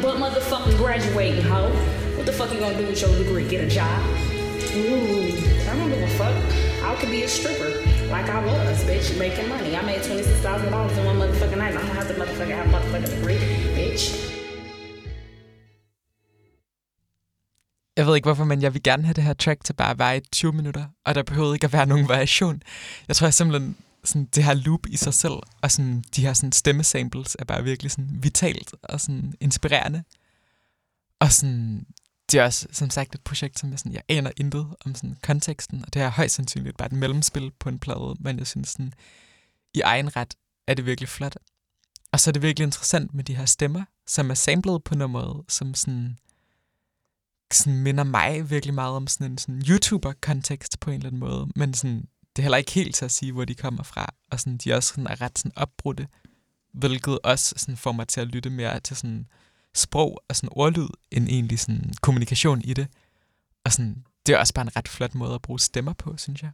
But 0.00 0.18
motherfucking 0.18 0.76
graduating, 0.76 1.42
hoe. 1.42 1.70
What 2.16 2.26
the 2.26 2.32
fuck 2.32 2.52
you 2.52 2.60
gonna 2.60 2.78
do 2.78 2.86
with 2.86 3.00
your 3.00 3.10
degree? 3.18 3.48
Get 3.48 3.64
a 3.64 3.68
job? 3.68 4.00
Ooh, 4.76 5.26
I 5.68 5.76
don't 5.76 5.90
give 5.90 6.02
a 6.02 6.08
fuck. 6.10 6.84
I 6.84 6.94
could 7.00 7.10
be 7.10 7.24
a 7.24 7.28
stripper. 7.28 7.83
Like 8.16 8.30
I 8.38 8.40
was, 8.48 8.78
bitch, 8.88 9.08
making 9.18 9.48
money. 9.48 9.70
I 9.80 9.82
made 9.90 10.02
twenty-six 10.08 10.38
thousand 10.46 10.70
dollars 10.74 10.96
in 10.98 11.04
one 11.10 11.18
motherfucking 11.22 11.60
night. 11.64 11.74
I 11.78 11.80
don't 11.86 11.96
have 12.00 12.08
to 12.10 12.14
motherfucking 12.20 12.56
have 12.60 12.68
motherfucking 12.74 13.10
degree, 13.16 13.40
bitch. 13.78 14.04
Jeg 17.96 18.06
ved 18.06 18.14
ikke 18.14 18.26
hvorfor, 18.26 18.44
men 18.44 18.62
jeg 18.62 18.74
vil 18.74 18.82
gerne 18.82 19.02
have 19.04 19.14
det 19.14 19.24
her 19.24 19.34
track 19.34 19.64
til 19.64 19.72
bare 19.72 19.90
at 19.90 19.98
være 19.98 20.16
i 20.16 20.20
20 20.32 20.52
minutter, 20.52 20.84
og 21.04 21.14
der 21.14 21.22
behøver 21.22 21.54
ikke 21.54 21.64
at 21.64 21.72
være 21.72 21.86
nogen 21.86 22.08
variation. 22.08 22.62
Jeg 23.08 23.16
tror 23.16 23.26
jeg 23.26 23.34
simpelthen, 23.34 23.76
sådan, 24.04 24.28
det 24.34 24.44
her 24.44 24.54
loop 24.54 24.86
i 24.88 24.96
sig 24.96 25.14
selv, 25.14 25.38
og 25.62 25.70
sådan, 25.70 26.04
de 26.16 26.22
her 26.22 26.32
sådan, 26.32 26.52
stemmesamples 26.52 27.36
er 27.38 27.44
bare 27.44 27.64
virkelig 27.64 27.90
sådan, 27.90 28.08
vitalt 28.22 28.74
og 28.82 29.00
sådan, 29.00 29.34
inspirerende. 29.40 30.02
Og 31.20 31.32
sådan, 31.32 31.86
det 32.32 32.40
er 32.40 32.44
også, 32.44 32.66
som 32.72 32.90
sagt, 32.90 33.14
et 33.14 33.20
projekt, 33.20 33.58
som 33.58 33.70
jeg, 33.70 33.78
sådan, 33.78 33.92
jeg 33.92 34.02
aner 34.08 34.30
intet 34.36 34.74
om 34.86 34.94
sådan, 34.94 35.16
konteksten, 35.22 35.84
og 35.86 35.94
det 35.94 36.02
er 36.02 36.08
højst 36.08 36.34
sandsynligt 36.34 36.76
bare 36.76 36.86
et 36.86 36.92
mellemspil 36.92 37.50
på 37.58 37.68
en 37.68 37.78
plade, 37.78 38.14
men 38.20 38.38
jeg 38.38 38.46
synes, 38.46 38.68
sådan, 38.68 38.92
i 39.74 39.80
egen 39.80 40.16
ret 40.16 40.34
er 40.66 40.74
det 40.74 40.86
virkelig 40.86 41.08
flot. 41.08 41.36
Og 42.12 42.20
så 42.20 42.30
er 42.30 42.32
det 42.32 42.42
virkelig 42.42 42.64
interessant 42.64 43.14
med 43.14 43.24
de 43.24 43.36
her 43.36 43.44
stemmer, 43.44 43.84
som 44.06 44.30
er 44.30 44.34
samlet 44.34 44.84
på 44.84 44.94
noget, 44.94 45.44
som 45.48 45.74
sådan, 45.74 46.18
sådan 47.52 47.78
minder 47.78 48.04
mig 48.04 48.50
virkelig 48.50 48.74
meget 48.74 48.96
om 48.96 49.06
sådan 49.06 49.32
en 49.32 49.38
sådan 49.38 49.62
YouTuber-kontekst 49.68 50.80
på 50.80 50.90
en 50.90 50.96
eller 50.96 51.06
anden 51.06 51.20
måde, 51.20 51.48
men 51.56 51.74
sådan, 51.74 52.08
det 52.36 52.38
er 52.38 52.42
heller 52.42 52.58
ikke 52.58 52.72
helt 52.72 52.94
til 52.94 53.04
at 53.04 53.10
sige, 53.10 53.32
hvor 53.32 53.44
de 53.44 53.54
kommer 53.54 53.82
fra, 53.82 54.14
og 54.30 54.40
sådan, 54.40 54.56
de 54.56 54.74
også 54.74 54.88
sådan, 54.88 55.06
er 55.06 55.20
ret 55.20 55.38
sådan 55.38 55.52
opbrudte, 55.56 56.08
hvilket 56.72 57.18
også 57.24 57.54
sådan, 57.56 57.76
får 57.76 57.92
mig 57.92 58.08
til 58.08 58.20
at 58.20 58.26
lytte 58.26 58.50
mere 58.50 58.80
til 58.80 58.96
sådan, 58.96 59.26
sprog 59.74 60.22
og 60.28 60.36
sådan 60.36 60.48
ordlyd, 60.52 60.88
end 61.10 61.28
egentlig 61.28 61.60
sådan 61.60 61.92
kommunikation 62.00 62.62
i 62.64 62.74
det. 62.74 62.86
Og 63.64 63.72
sådan, 63.72 64.04
det 64.26 64.34
er 64.34 64.38
også 64.38 64.54
bare 64.54 64.62
en 64.62 64.76
ret 64.76 64.88
flot 64.88 65.14
måde 65.14 65.34
at 65.34 65.42
bruge 65.42 65.60
stemmer 65.60 65.92
på, 65.92 66.14
synes 66.16 66.42
jeg. 66.42 66.50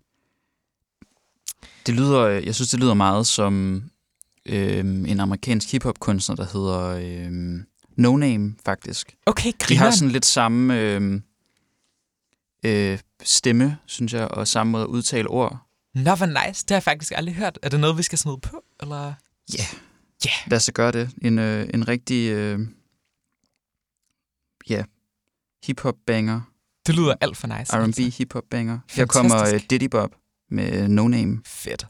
Det 1.86 1.94
lyder, 1.94 2.26
jeg 2.26 2.54
synes, 2.54 2.70
det 2.70 2.80
lyder 2.80 2.94
meget 2.94 3.26
som 3.26 3.82
øhm, 4.46 5.06
en 5.06 5.20
amerikansk 5.20 5.72
hiphop-kunstner, 5.72 6.36
der 6.36 6.46
hedder 6.52 6.86
øhm, 7.26 7.66
No 7.96 8.16
Name, 8.16 8.54
faktisk. 8.64 9.16
Okay, 9.26 9.52
De 9.68 9.76
har 9.76 9.90
sådan 9.90 10.12
lidt 10.12 10.26
samme 10.26 10.80
øhm, 10.80 11.22
øh, 12.64 12.98
stemme, 13.22 13.78
synes 13.86 14.12
jeg, 14.12 14.28
og 14.28 14.48
samme 14.48 14.70
måde 14.70 14.82
at 14.82 14.88
udtale 14.88 15.28
ord. 15.28 15.58
Nå, 15.94 16.14
hvor 16.14 16.26
nice. 16.26 16.62
Det 16.62 16.70
har 16.70 16.76
jeg 16.76 16.82
faktisk 16.82 17.12
aldrig 17.16 17.34
hørt. 17.34 17.58
Er 17.62 17.68
det 17.68 17.80
noget, 17.80 17.98
vi 17.98 18.02
skal 18.02 18.18
smide 18.18 18.38
på? 18.42 18.64
Eller? 18.80 19.14
Ja. 19.58 19.64
Ja. 20.24 20.30
Lad 20.46 20.56
os 20.56 20.70
gøre 20.74 20.92
det. 20.92 21.10
En, 21.22 21.38
øh, 21.38 21.68
en 21.74 21.88
rigtig 21.88 22.30
øh, 22.30 22.60
ja, 24.70 24.84
hip-hop-banger. 25.66 26.40
Det 26.86 26.94
lyder 26.94 27.14
alt 27.20 27.36
for 27.36 27.46
nice. 27.58 27.76
R&B 27.76 27.84
altså. 27.84 28.02
hip-hop-banger. 28.18 28.78
Her 28.90 29.06
kommer 29.06 29.36
øh, 29.36 29.40
Fantastisk. 29.40 29.70
Diddy 29.70 29.84
Bob 29.84 30.14
med 30.50 30.88
No 30.88 31.08
Name. 31.08 31.40
Fedt. 31.46 31.86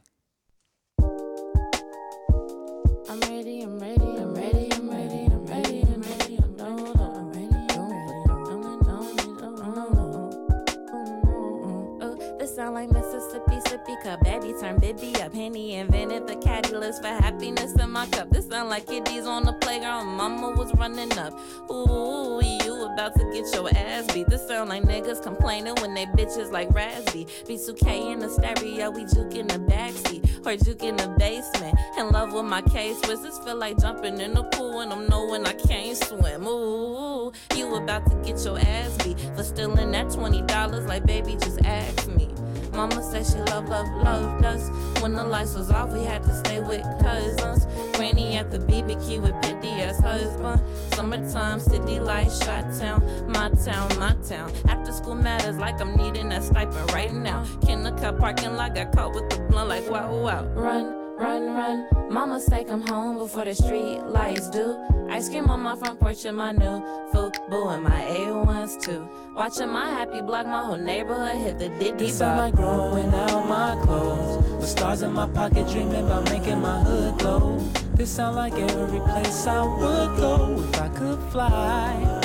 For 17.00 17.08
happiness 17.08 17.72
in 17.74 17.90
my 17.90 18.06
cup. 18.06 18.30
This 18.30 18.46
sound 18.48 18.68
like 18.68 18.86
kiddies 18.86 19.26
on 19.26 19.44
the 19.44 19.52
playground. 19.52 20.06
Mama 20.06 20.50
was 20.50 20.72
running 20.74 21.12
up. 21.18 21.32
Ooh, 21.70 22.40
you 22.42 22.84
about 22.92 23.14
to 23.14 23.24
get 23.32 23.52
your 23.54 23.68
ass 23.74 24.06
beat. 24.12 24.26
This 24.28 24.46
sound 24.46 24.68
like 24.68 24.82
niggas 24.82 25.22
complaining 25.22 25.74
when 25.76 25.94
they 25.94 26.06
bitches 26.06 26.50
like 26.50 26.68
Razzie. 26.70 27.26
B2K 27.46 28.12
in 28.12 28.18
the 28.18 28.28
stereo, 28.28 28.90
we 28.90 29.04
juke 29.06 29.34
in 29.34 29.46
the 29.46 29.58
backseat. 29.58 30.46
Or 30.46 30.56
juke 30.56 30.82
in 30.82 30.96
the 30.96 31.08
basement. 31.18 31.78
In 31.98 32.11
love 32.11 32.32
with 32.32 32.44
my 32.44 32.62
case 32.62 33.00
was 33.08 33.22
this 33.22 33.38
feel 33.38 33.56
like 33.56 33.78
jumping 33.78 34.20
in 34.20 34.34
the 34.34 34.44
pool 34.44 34.80
and 34.80 34.92
I'm 34.92 35.06
knowing 35.08 35.46
I 35.46 35.52
can't 35.52 35.96
swim. 35.96 36.46
Ooh, 36.46 37.32
you 37.54 37.74
about 37.74 38.08
to 38.11 38.16
get 38.16 38.44
your 38.44 38.58
ass 38.58 38.96
beat 39.04 39.18
for 39.34 39.44
stealing 39.44 39.92
that 39.92 40.06
$20 40.08 40.86
like 40.86 41.06
baby 41.06 41.36
just 41.40 41.61
ask 41.64 42.08
me. 42.08 42.28
Mama 42.72 43.02
said 43.02 43.26
she 43.26 43.38
love, 43.50 43.68
love, 43.68 43.88
loved 44.02 44.44
us. 44.44 44.68
When 45.02 45.14
the 45.14 45.24
lights 45.24 45.54
was 45.54 45.70
off, 45.70 45.90
we 45.90 46.04
had 46.04 46.22
to 46.24 46.34
stay 46.34 46.60
with 46.60 46.82
cousins. 47.00 47.66
Granny 47.96 48.36
at 48.36 48.50
the 48.50 48.58
BBQ 48.58 49.22
with 49.22 49.32
petty 49.42 49.68
ass 49.68 50.00
husband. 50.00 50.60
Summertime, 50.94 51.60
city 51.60 52.00
lights, 52.00 52.44
shot 52.44 52.64
town, 52.78 53.02
my 53.30 53.50
town, 53.64 53.98
my 53.98 54.14
town. 54.26 54.52
After 54.68 54.92
school 54.92 55.14
matters 55.14 55.56
like 55.56 55.80
I'm 55.80 55.96
needing 55.96 56.28
that 56.30 56.42
stipend 56.42 56.92
right 56.92 57.12
now. 57.12 57.44
Kindergarten 57.66 58.18
parking 58.18 58.54
lot 58.54 58.74
got 58.74 58.92
caught 58.92 59.14
with 59.14 59.28
the 59.30 59.38
blunt 59.48 59.68
like 59.68 59.88
wow, 59.90 60.14
wow. 60.14 60.44
Run, 60.54 61.09
run, 61.20 61.54
run. 61.54 61.86
Mama 62.10 62.40
say 62.40 62.64
come 62.64 62.86
home 62.86 63.18
before 63.18 63.44
the 63.44 63.54
street 63.54 64.00
lights 64.00 64.48
do. 64.50 64.76
Ice 65.10 65.28
cream 65.28 65.50
on 65.50 65.60
my 65.60 65.76
front 65.76 66.00
porch 66.00 66.24
and 66.24 66.36
my 66.36 66.52
new 66.52 66.82
Fubu 67.12 67.74
and 67.74 67.84
my 67.84 68.00
A1s 68.02 68.80
too. 68.82 69.08
Watching 69.34 69.68
my 69.68 69.90
happy 69.90 70.20
block, 70.22 70.46
my 70.46 70.62
whole 70.64 70.76
neighborhood 70.76 71.36
hit 71.36 71.58
the 71.58 71.68
diddy 71.68 72.06
It 72.06 72.14
sound 72.14 72.38
like 72.38 72.54
growing 72.54 73.12
out 73.12 73.48
my 73.48 73.78
clothes. 73.84 74.44
With 74.56 74.68
stars 74.68 75.02
in 75.02 75.12
my 75.12 75.28
pocket, 75.28 75.68
dreaming 75.68 76.06
about 76.06 76.24
making 76.30 76.60
my 76.60 76.80
hood 76.82 77.18
glow. 77.18 77.58
This 77.94 78.10
sound 78.10 78.36
like 78.36 78.54
every 78.54 79.00
place 79.00 79.46
I 79.46 79.62
would 79.62 80.16
go 80.16 80.64
if 80.68 80.80
I 80.80 80.88
could 80.88 81.18
fly. 81.30 82.20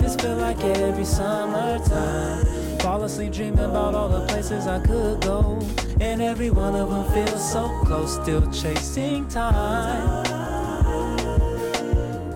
This 0.00 0.16
feel 0.16 0.36
like 0.36 0.62
every 0.64 1.04
summertime. 1.04 2.49
Fall 2.82 3.02
asleep 3.04 3.34
dreaming 3.34 3.58
about 3.58 3.94
all 3.94 4.08
the 4.08 4.26
places 4.26 4.66
I 4.66 4.80
could 4.80 5.20
go. 5.20 5.58
And 6.00 6.22
every 6.22 6.48
one 6.48 6.74
of 6.74 6.88
them 6.88 7.04
feels 7.12 7.52
so 7.52 7.68
close, 7.84 8.14
still 8.22 8.50
chasing 8.50 9.28
time. 9.28 10.24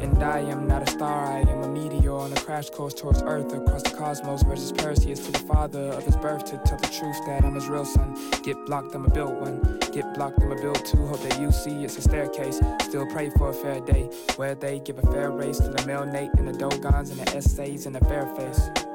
And 0.03 0.23
I 0.23 0.41
am 0.41 0.69
not 0.69 0.87
a 0.87 0.91
star, 0.91 1.33
I 1.33 1.41
am 1.41 1.63
a 1.63 1.69
meteor 1.69 2.13
on 2.13 2.31
a 2.35 2.37
crash 2.37 2.69
course 2.69 2.93
towards 2.93 3.23
Earth 3.23 3.55
across 3.55 3.85
the 3.85 3.97
cosmos 3.97 4.43
versus 4.43 4.71
Perseus 4.71 5.25
to 5.25 5.33
the 5.33 5.39
father 5.39 5.89
of 5.93 6.05
his 6.05 6.17
birth 6.17 6.45
to 6.45 6.59
tell 6.59 6.77
the 6.77 6.89
truth 6.89 7.17
that 7.27 7.43
I'm 7.43 7.55
his 7.55 7.67
real 7.67 7.87
son. 7.87 8.15
Get 8.43 8.67
blocked, 8.67 8.95
I'ma 8.95 9.09
build 9.09 9.41
one. 9.41 9.79
Get 9.93 10.13
blocked, 10.13 10.43
I'ma 10.43 10.57
build 10.57 10.85
two. 10.85 11.07
Hope 11.07 11.23
that 11.23 11.41
you 11.41 11.53
see 11.53 11.85
it's 11.85 11.97
a 11.97 12.03
staircase. 12.03 12.61
Still 12.83 13.07
pray 13.07 13.31
for 13.31 13.49
a 13.49 13.55
fair 13.55 13.81
day 13.81 14.11
where 14.37 14.55
they 14.55 14.79
give 14.81 14.99
a 14.99 15.11
fair 15.11 15.31
race 15.31 15.57
to 15.57 15.69
the 15.69 15.87
male 15.87 16.05
Nate 16.05 16.35
and 16.35 16.47
the 16.47 16.53
Dogons 16.53 17.09
and 17.09 17.19
the 17.19 17.35
essays 17.35 17.87
and 17.87 17.95
the 17.95 18.05
fair 18.05 18.27
face. 18.37 18.94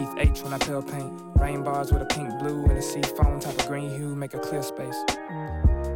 Keith 0.00 0.14
H 0.16 0.42
when 0.42 0.54
I 0.54 0.58
peel 0.58 0.82
paint. 0.82 1.12
Rain 1.36 1.62
bars 1.62 1.92
with 1.92 2.00
a 2.00 2.06
pink 2.06 2.30
blue 2.38 2.64
and 2.64 2.78
a 2.78 2.80
sea 2.80 3.02
foam 3.02 3.38
type 3.38 3.58
of 3.58 3.68
green 3.68 3.90
hue 3.90 4.14
make 4.14 4.32
a 4.32 4.38
clear 4.38 4.62
space. 4.62 4.96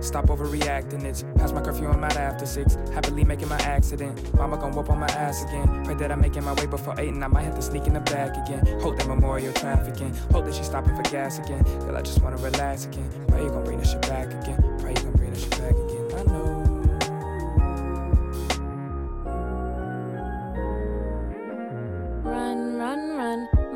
Stop 0.00 0.26
overreacting, 0.26 1.04
it's 1.04 1.24
past 1.36 1.54
my 1.54 1.62
curfew, 1.62 1.88
I'm 1.88 2.04
out 2.04 2.16
after 2.18 2.44
six. 2.44 2.74
Happily 2.92 3.24
making 3.24 3.48
my 3.48 3.58
accident. 3.60 4.34
Mama 4.34 4.58
gon' 4.58 4.72
whoop 4.72 4.90
on 4.90 4.98
my 4.98 5.06
ass 5.06 5.44
again. 5.44 5.84
Pray 5.86 5.94
that 5.94 6.12
I'm 6.12 6.20
making 6.20 6.44
my 6.44 6.52
way 6.52 6.66
before 6.66 6.94
eight 6.98 7.14
and 7.14 7.24
I 7.24 7.28
might 7.28 7.44
have 7.44 7.54
to 7.54 7.62
sneak 7.62 7.86
in 7.86 7.94
the 7.94 8.00
back 8.00 8.36
again. 8.46 8.66
Hope 8.80 8.98
that 8.98 9.08
memorial 9.08 9.54
trafficking. 9.54 10.14
Hope 10.32 10.44
that 10.44 10.54
she's 10.54 10.66
stopping 10.66 10.94
for 10.96 11.02
gas 11.04 11.38
again. 11.38 11.62
Girl, 11.62 11.96
I 11.96 12.02
just 12.02 12.20
wanna 12.20 12.36
relax 12.36 12.84
again. 12.84 13.10
Pray 13.28 13.42
you 13.42 13.48
gon' 13.48 13.64
bring 13.64 13.78
that 13.78 13.86
shit 13.86 14.02
back 14.02 14.26
again. 14.26 14.73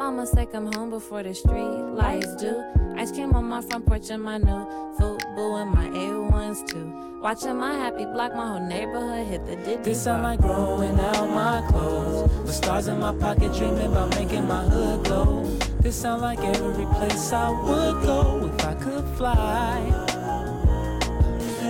Mama 0.09 0.27
say 0.27 0.47
come 0.47 0.73
home 0.73 0.89
before 0.89 1.23
the 1.23 1.35
street 1.35 1.69
lights 1.93 2.35
do. 2.37 2.65
Ice 2.97 3.13
cream 3.13 3.35
on 3.35 3.45
my 3.45 3.61
front 3.61 3.85
porch 3.85 4.09
and 4.09 4.23
my 4.23 4.39
new 4.39 4.65
Fubu 4.97 5.61
and 5.61 5.71
my 5.71 5.87
A1s 5.89 6.67
too. 6.67 7.21
Watching 7.21 7.57
my 7.57 7.75
happy 7.75 8.07
block, 8.07 8.35
my 8.35 8.53
whole 8.53 8.67
neighborhood 8.67 9.27
hit 9.27 9.45
the 9.45 9.57
diddy. 9.57 9.83
This 9.83 10.05
sound 10.05 10.23
like 10.23 10.41
growing 10.41 10.99
out 10.99 11.29
my 11.29 11.63
clothes. 11.69 12.33
With 12.41 12.55
stars 12.55 12.89
in 12.89 12.99
my 13.01 13.15
pocket, 13.17 13.53
dreaming 13.53 13.93
about 13.93 14.09
making 14.15 14.49
my 14.49 14.63
hood 14.63 15.05
glow. 15.05 15.45
This 15.81 15.97
sound 15.97 16.23
like 16.23 16.39
every 16.39 16.87
place 16.87 17.31
I 17.31 17.51
would 17.51 18.03
go 18.03 18.51
if 18.51 18.65
I 18.65 18.75
could 18.77 19.05
fly. 19.19 19.93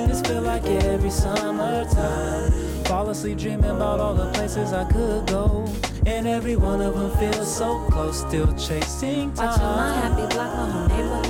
This 0.07 0.21
feel 0.21 0.43
like 0.43 0.65
every 0.65 1.11
summertime. 1.11 2.53
Fall 2.85 3.11
asleep 3.11 3.39
dreaming 3.39 3.71
about 3.71 3.99
all 3.99 4.15
the 4.15 4.31
places 4.31 4.73
I 4.73 4.85
could 4.85 5.27
go. 5.27 5.67
And 6.09 6.27
every 6.27 6.57
one 6.57 6.81
of 6.81 6.95
them 6.95 7.11
feels 7.19 7.55
so 7.55 7.79
close, 7.91 8.21
still 8.27 8.51
chasing 8.57 9.31
time. 9.35 9.47
Watching 9.47 9.63
my 9.63 9.95
happy 9.95 10.35
block, 10.35 10.57
my 10.57 10.71
whole 10.71 10.89
neighborhood 10.89 11.28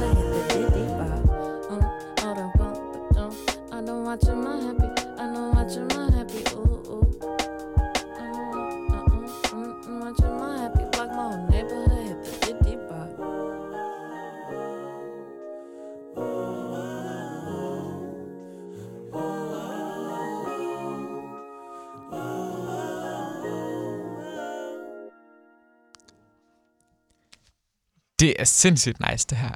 Det 28.20 28.34
er 28.38 28.44
sindssygt 28.44 28.96
nice, 29.10 29.26
det 29.30 29.38
her. 29.38 29.50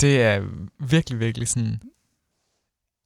Det 0.00 0.22
er 0.22 0.42
virkelig, 0.88 1.20
virkelig 1.20 1.48
sådan 1.48 1.80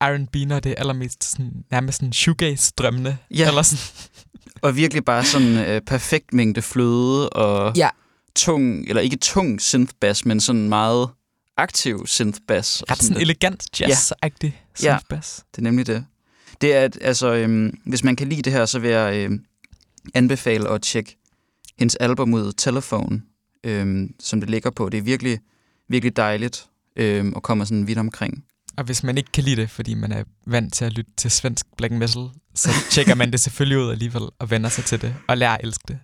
R&B, 0.04 0.36
når 0.48 0.60
det 0.60 0.70
er 0.72 0.76
allermest 0.78 1.24
sådan, 1.24 1.64
nærmest 1.70 1.98
sådan 1.98 2.12
shoegaze-drømmende. 2.12 3.16
Ja. 3.30 3.48
Eller 3.48 3.62
sådan. 3.62 4.10
Og 4.62 4.76
virkelig 4.76 5.04
bare 5.04 5.24
sådan 5.24 5.56
øh, 5.56 5.80
perfekt 5.80 6.32
mængde 6.32 6.62
fløde 6.62 7.30
og 7.30 7.76
Ja. 7.76 7.88
tung, 8.36 8.88
eller 8.88 9.02
ikke 9.02 9.16
tung 9.16 9.60
synth-bass, 9.60 10.22
men 10.24 10.40
sådan 10.40 10.68
meget 10.68 11.08
aktiv 11.56 12.06
synth-bass. 12.06 12.82
og 12.82 12.90
Ret 12.90 12.98
sådan 13.02 13.08
lidt- 13.16 13.22
elegant 13.22 13.80
jazz-agtig 13.80 14.50
Ja. 14.82 14.96
synth-bass. 14.98 15.42
Det 15.50 15.58
er 15.58 15.62
nemlig 15.62 15.86
det. 15.86 16.06
Det 16.60 16.74
er, 16.74 16.80
at, 16.80 16.98
altså, 17.00 17.32
øhm, 17.34 17.78
hvis 17.86 18.04
man 18.04 18.16
kan 18.16 18.28
lide 18.28 18.42
det 18.42 18.52
her, 18.52 18.66
så 18.66 18.78
vil 18.78 18.90
jeg 18.90 19.14
øhm, 19.16 19.44
anbefale 20.14 20.68
at 20.68 20.82
tjekke 20.82 21.16
hendes 21.78 21.96
album 21.96 22.34
ud, 22.34 22.52
Telephone, 22.52 23.22
øhm, 23.64 24.14
som 24.20 24.40
det 24.40 24.50
ligger 24.50 24.70
på. 24.70 24.88
Det 24.88 24.98
er 24.98 25.02
virkelig, 25.02 25.38
virkelig 25.88 26.16
dejligt 26.16 26.66
øhm, 26.96 27.32
og 27.32 27.42
kommer 27.42 27.64
sådan 27.64 27.86
vidt 27.86 27.98
omkring. 27.98 28.44
Og 28.76 28.84
hvis 28.84 29.02
man 29.02 29.18
ikke 29.18 29.32
kan 29.32 29.44
lide 29.44 29.60
det, 29.60 29.70
fordi 29.70 29.94
man 29.94 30.12
er 30.12 30.24
vant 30.46 30.74
til 30.74 30.84
at 30.84 30.92
lytte 30.92 31.10
til 31.16 31.30
svensk 31.30 31.66
black 31.76 31.94
metal, 31.94 32.28
så 32.54 32.68
tjekker 32.90 33.14
man 33.14 33.32
det 33.32 33.40
selvfølgelig 33.40 33.78
ud 33.78 33.90
alligevel 33.90 34.22
og 34.38 34.50
vender 34.50 34.70
sig 34.70 34.84
til 34.84 35.02
det 35.02 35.14
og 35.28 35.38
lærer 35.38 35.54
at 35.54 35.60
elske 35.64 35.84
det. 35.88 35.98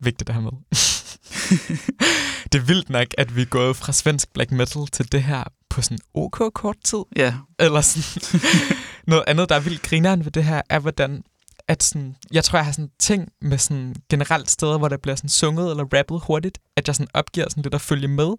Vigtigt 0.00 0.30
at 0.30 0.34
have 0.34 0.42
med. 0.42 0.52
det 2.52 2.58
er 2.58 2.64
vildt 2.64 2.90
nok, 2.90 3.06
at 3.18 3.36
vi 3.36 3.42
er 3.42 3.46
gået 3.46 3.76
fra 3.76 3.92
svensk 3.92 4.32
black 4.32 4.50
metal 4.50 4.86
til 4.86 5.12
det 5.12 5.22
her 5.22 5.44
på 5.68 5.82
sådan 5.82 5.98
ok 6.14 6.54
kort 6.54 6.76
tid. 6.84 6.98
Ja, 7.16 7.34
Eller 7.58 7.80
sådan. 7.80 8.40
Noget 9.06 9.24
andet, 9.26 9.48
der 9.48 9.54
er 9.54 9.60
vildt 9.60 9.82
grineren 9.82 10.24
ved 10.24 10.32
det 10.32 10.44
her, 10.44 10.62
er 10.70 10.78
hvordan 10.78 11.22
at 11.68 11.82
sådan, 11.82 12.16
jeg 12.32 12.44
tror, 12.44 12.58
jeg 12.58 12.64
har 12.64 12.72
sådan 12.72 12.90
ting 12.98 13.32
med 13.40 13.58
sådan 13.58 13.94
generelt 14.08 14.50
steder, 14.50 14.78
hvor 14.78 14.88
der 14.88 14.96
bliver 14.96 15.16
sådan 15.16 15.30
sunget 15.30 15.70
eller 15.70 15.84
rappet 15.84 16.20
hurtigt, 16.26 16.58
at 16.76 16.88
jeg 16.88 16.94
sådan 16.94 17.10
opgiver 17.14 17.48
sådan 17.48 17.62
lidt 17.62 17.74
at 17.74 17.80
følge 17.80 18.08
med 18.08 18.34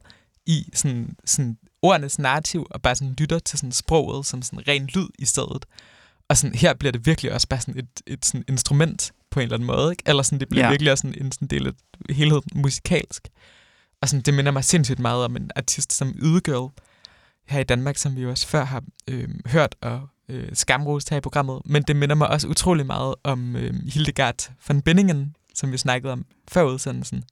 i 0.46 0.70
sådan, 0.74 1.16
sådan 1.26 1.58
ordenes 1.82 2.20
narrativ, 2.20 2.68
og 2.70 2.82
bare 2.82 2.96
sådan 2.96 3.16
lytter 3.18 3.40
til 3.40 3.60
sådan 3.60 3.72
sproget 3.72 4.26
som 4.26 4.42
sådan 4.42 4.68
ren 4.68 4.86
lyd 4.86 5.08
i 5.20 5.26
stedet. 5.26 5.66
Og 6.30 6.38
sådan, 6.38 6.56
her 6.56 6.74
bliver 6.74 6.92
det 6.92 7.06
virkelig 7.06 7.34
også 7.34 7.48
bare 7.48 7.62
sådan 7.62 7.78
et, 7.78 8.02
et 8.08 8.26
sådan 8.26 8.46
instrument 8.48 9.12
på 9.32 9.40
en 9.40 9.44
eller 9.44 9.56
anden 9.56 9.68
måde, 9.68 9.92
ikke? 9.92 10.04
Eller 10.06 10.24
sådan, 10.24 10.40
det 10.40 10.50
bliver 10.50 10.66
ja. 10.66 10.70
virkelig 10.70 10.92
også 10.92 11.02
sådan 11.02 11.26
en 11.26 11.32
sådan 11.32 11.48
del 11.48 11.68
af 11.68 11.74
helheden 12.10 12.44
musikalsk. 12.56 13.28
Og 14.02 14.10
sådan, 14.10 14.22
det 14.22 14.34
minder 14.34 14.52
mig 14.52 14.64
sindssygt 14.64 15.00
meget 15.00 15.26
om 15.26 15.36
en 15.36 15.52
artist 15.56 15.94
som 15.94 16.16
Ydegirl 16.18 16.72
her 17.48 17.60
i 17.60 17.64
Danmark, 17.64 17.98
som 17.98 18.16
vi 18.16 18.22
jo 18.22 18.30
også 18.30 18.48
før 18.48 18.64
har 18.64 18.84
øh, 19.08 19.30
hørt 19.46 19.76
og 19.82 20.08
øh, 20.30 20.48
skamrost 20.54 21.10
her 21.10 21.18
i 21.18 21.22
programmet. 21.22 21.62
Men 21.66 21.84
det 21.84 21.96
minder 21.96 22.16
mig 22.16 22.28
også 22.28 22.48
utrolig 22.48 22.86
meget 22.86 23.16
om 23.24 23.56
øh, 23.56 23.74
Hildegard 23.88 24.52
von 24.68 24.82
Bindingen, 24.82 25.36
som 25.56 25.72
vi 25.72 25.78
snakkede 25.78 26.14
om 26.14 26.26
før 26.48 26.64
udsendelsen. 26.64 27.24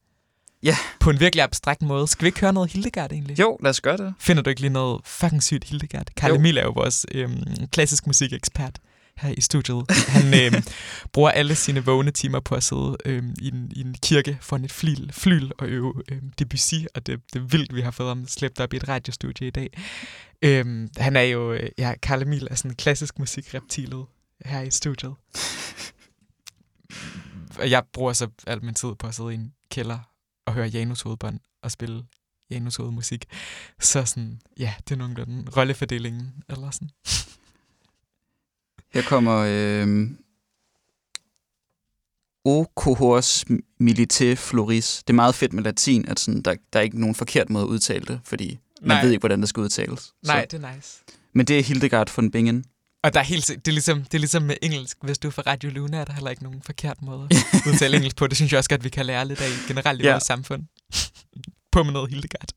Ja. 0.64 0.78
På 1.00 1.10
en 1.10 1.20
virkelig 1.20 1.44
abstrakt 1.44 1.82
måde. 1.82 2.08
Skal 2.08 2.24
vi 2.24 2.28
ikke 2.28 2.40
høre 2.40 2.54
noget 2.54 2.72
Hildegard 2.72 3.12
egentlig? 3.12 3.40
jo, 3.40 3.58
lad 3.64 3.70
os 3.70 3.82
gøre 3.82 3.98
det. 3.98 4.14
Finder 4.20 4.44
du 4.44 4.50
ikke 4.50 4.62
lige 4.62 4.74
noget 4.74 5.02
fucking 5.06 5.44
sygt 5.44 5.64
Hildegard? 5.64 6.08
Karl. 6.18 6.36
Emil 6.36 6.58
er 6.58 6.64
jo 6.64 6.72
vores 6.72 7.06
øhm, 7.12 7.68
klassisk 7.72 8.08
musikekspert 8.08 8.80
her 9.18 9.34
i 9.38 9.42
studiet. 9.42 9.92
Han 10.08 10.54
øh, 10.54 10.64
bruger 11.14 11.30
alle 11.30 11.56
sine 11.56 11.86
vågne 11.86 12.12
timer 12.12 12.40
på 12.40 12.56
at 12.56 12.64
sidde 12.64 12.98
øh, 13.06 13.24
i, 13.40 13.48
en, 13.48 13.72
i 13.76 13.82
en 13.82 13.96
kirke 14.04 14.38
for 14.42 14.56
et 14.56 14.72
flyl, 14.72 15.12
flyl 15.12 15.52
og 15.58 15.68
øve 15.68 16.04
øh, 16.12 16.22
Debussy, 16.40 16.76
og 16.96 17.08
det, 17.08 17.22
det 17.34 17.40
er 17.40 17.44
vildt, 17.44 17.76
vi 17.76 17.82
har 17.82 17.92
fået 17.92 18.10
ham 18.10 18.28
slæbt 18.28 18.60
op 18.60 18.74
i 18.74 18.78
et 18.78 18.88
radiostudie 18.88 19.48
i 19.48 19.52
dag. 19.52 19.70
Øh, 20.42 20.90
han 20.98 21.16
er 21.16 21.22
jo, 21.22 21.54
øh, 21.54 21.70
ja, 21.78 21.94
Karl 22.02 22.22
Emil 22.22 22.48
er 22.52 22.56
sådan 22.56 22.76
klassisk 22.76 23.20
musikreptilet 23.20 24.06
her 24.46 24.62
i 24.62 24.72
studiet. 24.72 25.14
Og 27.60 27.70
jeg 27.70 27.84
bruger 27.94 28.14
så 28.14 28.28
al 28.48 28.64
min 28.64 28.74
tid 28.74 28.90
på 29.00 29.08
at 29.08 29.16
sidde 29.16 29.32
i 29.32 29.36
en 29.36 29.54
kælder 29.72 30.00
og 30.46 30.54
høre 30.54 30.68
Janus 30.68 31.02
hovedbånd 31.02 31.40
og 31.64 31.72
spille 31.72 32.04
Janus 32.50 32.76
hovedmusik. 32.76 33.26
Så 33.80 34.06
sådan, 34.06 34.40
ja, 34.60 34.74
det 34.88 34.92
er 34.92 34.98
nogenlunde 34.98 35.52
rollefordelingen, 35.58 36.44
eller 36.50 36.72
sådan. 36.72 36.90
Her 38.94 39.02
kommer 39.02 39.46
øh, 39.48 40.08
O 42.46 42.66
cohors 42.76 43.46
milite 43.80 44.36
floris. 44.36 45.04
Det 45.08 45.14
er 45.14 45.16
meget 45.16 45.36
fedt 45.36 45.54
med 45.54 45.64
latin, 45.64 46.06
at 46.10 46.20
sådan, 46.20 46.42
der, 46.42 46.56
der 46.74 46.80
er 46.80 46.84
ikke 46.84 47.00
nogen 47.00 47.16
forkert 47.16 47.50
måde 47.50 47.64
at 47.64 47.68
udtale 47.68 48.06
det, 48.06 48.20
fordi 48.24 48.60
man 48.82 48.88
Nej. 48.98 49.04
ved 49.04 49.12
ikke, 49.12 49.20
hvordan 49.20 49.42
det 49.42 49.50
skal 49.50 49.62
udtales. 49.62 50.14
Nej, 50.26 50.42
Så. 50.50 50.58
det 50.58 50.64
er 50.64 50.76
nice. 50.76 51.00
Men 51.34 51.46
det 51.46 51.60
er 51.60 51.64
Hildegard 51.64 52.12
von 52.16 52.32
Bingen. 52.32 52.66
Og 53.04 53.14
der 53.14 53.20
er 53.20 53.24
helt, 53.24 53.48
det, 53.48 53.68
er 53.68 53.72
ligesom, 53.72 54.04
det 54.04 54.14
er 54.14 54.18
ligesom 54.20 54.44
med 54.44 54.56
engelsk. 54.62 54.98
Hvis 55.04 55.18
du 55.18 55.28
er 55.28 55.32
fra 55.32 55.42
Radio 55.46 55.70
Luna, 55.70 55.98
er 55.98 56.06
der 56.06 56.14
heller 56.14 56.30
ikke 56.30 56.44
nogen 56.44 56.62
forkert 56.62 57.02
måde 57.02 57.28
at 57.32 57.62
udtale 57.74 57.96
engelsk 57.98 58.16
på. 58.18 58.28
Det 58.28 58.36
synes 58.38 58.52
jeg 58.52 58.58
også 58.58 58.70
godt, 58.70 58.84
vi 58.84 58.90
kan 58.90 59.06
lære 59.06 59.28
lidt 59.28 59.42
af 59.42 59.50
generelt 59.68 60.02
i 60.02 60.04
Ja. 60.04 60.12
vores 60.12 60.24
samfund. 60.24 60.64
på 61.72 61.84
med 61.84 61.94
noget 61.94 62.10
Hildegard. 62.10 62.50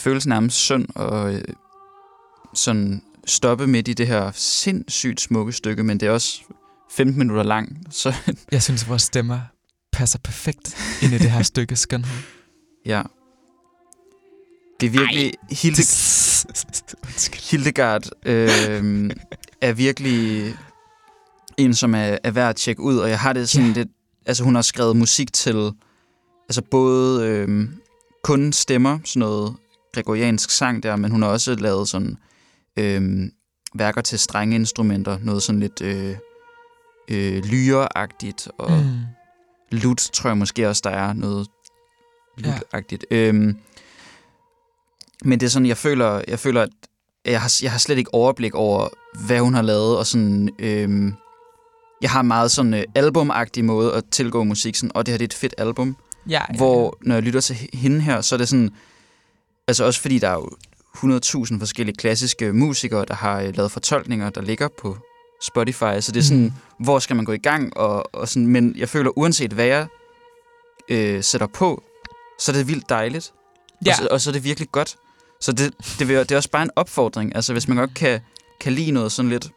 Det 0.00 0.04
føles 0.04 0.26
nærmest 0.26 0.56
synd 0.56 0.86
at 0.96 1.34
øh, 1.34 1.42
sådan 2.54 3.02
stoppe 3.26 3.66
midt 3.66 3.88
i 3.88 3.92
det 3.92 4.06
her 4.06 4.30
sindssygt 4.34 5.20
smukke 5.20 5.52
stykke, 5.52 5.82
men 5.82 6.00
det 6.00 6.06
er 6.06 6.10
også 6.10 6.40
15 6.90 7.18
minutter 7.18 7.42
lang, 7.42 7.86
så 7.90 8.14
Jeg 8.52 8.62
synes, 8.62 8.88
vores 8.88 9.02
stemmer 9.02 9.40
passer 9.92 10.18
perfekt 10.18 10.76
ind 11.02 11.12
i 11.12 11.18
det 11.18 11.30
her 11.30 11.42
stykke 11.42 11.76
skønhed. 11.76 12.22
ja. 12.86 13.02
Det 14.80 14.86
er 14.86 14.90
virkelig... 14.90 15.32
Hilde. 15.50 15.82
Hildegard 17.50 18.02
øh, 18.26 19.10
er 19.60 19.72
virkelig 19.72 20.54
en, 21.56 21.74
som 21.74 21.94
er, 21.94 22.18
er 22.24 22.30
værd 22.30 22.48
at 22.50 22.56
tjekke 22.56 22.82
ud, 22.82 22.96
og 22.98 23.08
jeg 23.08 23.18
har 23.20 23.32
det 23.32 23.48
sådan 23.48 23.68
Ja. 23.68 23.72
lidt... 23.74 23.88
Altså, 24.26 24.44
hun 24.44 24.54
har 24.54 24.62
skrevet 24.62 24.96
musik 24.96 25.32
til 25.32 25.70
altså 26.48 26.62
både 26.70 27.26
øh, 27.26 27.68
kun 28.24 28.52
stemmer, 28.52 28.98
sådan 29.04 29.20
noget 29.20 29.56
gregoriansk 29.92 30.50
sang 30.50 30.82
der, 30.82 30.96
men 30.96 31.10
hun 31.10 31.22
har 31.22 31.28
også 31.28 31.54
lavet 31.54 31.88
sådan 31.88 32.16
øh, 32.76 33.28
værker 33.74 34.00
til 34.00 34.18
strenge 34.18 34.54
instrumenter, 34.54 35.18
noget 35.22 35.42
sådan 35.42 35.60
lidt 35.60 35.80
øh, 35.80 36.16
øh, 37.10 37.44
lyreagtigt, 37.44 38.48
og 38.58 38.70
mm. 38.70 38.98
Lut 39.72 40.10
tror 40.12 40.30
jeg 40.30 40.38
måske 40.38 40.68
også, 40.68 40.82
der 40.84 40.90
er 40.90 41.12
noget 41.12 41.48
lutagtigt. 42.36 43.06
Ja. 43.10 43.16
Øhm, 43.16 43.56
men 45.24 45.40
det 45.40 45.46
er 45.46 45.50
sådan, 45.50 45.66
jeg 45.66 45.76
føler, 45.76 46.22
jeg 46.28 46.38
føler, 46.38 46.62
at 46.62 46.70
jeg 47.24 47.40
har, 47.40 47.58
jeg 47.62 47.70
har 47.70 47.78
slet 47.78 47.98
ikke 47.98 48.14
overblik 48.14 48.54
over, 48.54 48.88
hvad 49.26 49.40
hun 49.40 49.54
har 49.54 49.62
lavet, 49.62 49.98
og 49.98 50.06
sådan, 50.06 50.50
øhm, 50.58 51.14
jeg 52.02 52.10
har 52.10 52.20
en 52.20 52.26
meget 52.26 52.50
sådan 52.50 52.74
øh, 52.74 52.84
albumagtig 52.94 53.64
måde 53.64 53.94
at 53.94 54.04
tilgå 54.10 54.44
musik, 54.44 54.76
sådan, 54.76 54.90
og 54.94 55.06
det 55.06 55.12
her 55.12 55.18
det 55.18 55.24
er 55.24 55.28
et 55.28 55.34
fedt 55.34 55.54
album, 55.58 55.96
Ja, 56.26 56.32
ja, 56.32 56.44
ja, 56.52 56.56
hvor 56.56 56.98
når 57.02 57.14
jeg 57.14 57.22
lytter 57.22 57.40
til 57.40 57.56
hende 57.72 58.00
her, 58.00 58.20
så 58.20 58.34
er 58.34 58.36
det 58.36 58.48
sådan, 58.48 58.70
altså 59.70 59.84
også 59.84 60.00
fordi 60.00 60.18
der 60.18 60.28
er 60.28 60.34
jo 60.34 60.50
100.000 60.96 61.58
forskellige 61.58 61.96
klassiske 61.96 62.52
musikere, 62.52 63.04
der 63.08 63.14
har 63.14 63.40
øh, 63.40 63.56
lavet 63.56 63.72
fortolkninger, 63.72 64.30
der 64.30 64.40
ligger 64.42 64.68
på 64.82 64.96
Spotify, 65.42 66.00
så 66.00 66.12
det 66.12 66.16
er 66.16 66.22
sådan, 66.24 66.42
Mm. 66.42 66.52
hvor 66.84 66.98
skal 66.98 67.16
man 67.16 67.24
gå 67.24 67.32
i 67.32 67.38
gang, 67.38 67.76
og, 67.76 68.14
og 68.14 68.28
sådan, 68.28 68.46
men 68.46 68.74
jeg 68.76 68.88
føler, 68.88 69.18
uanset 69.18 69.52
hvad 69.52 69.64
jeg 69.66 69.86
øh, 70.88 71.22
sætter 71.24 71.46
på, 71.46 71.82
så 72.38 72.52
er 72.52 72.56
det 72.56 72.68
vildt 72.68 72.88
dejligt, 72.88 73.32
Ja. 73.86 73.90
og, 73.92 73.96
så, 73.96 74.08
og 74.10 74.20
så 74.20 74.30
er 74.30 74.32
det 74.32 74.44
virkelig 74.44 74.68
godt. 74.72 74.96
Så 75.40 75.52
det, 75.52 75.74
det, 75.98 76.08
vil, 76.08 76.16
det 76.16 76.32
er 76.32 76.36
også 76.36 76.50
bare 76.50 76.62
en 76.62 76.70
opfordring, 76.76 77.36
altså 77.36 77.52
hvis 77.52 77.68
man 77.68 77.76
godt 77.76 77.94
kan, 77.94 78.20
kan 78.60 78.72
lide 78.72 78.90
noget 78.90 79.12
sådan 79.12 79.28
lidt, 79.30 79.50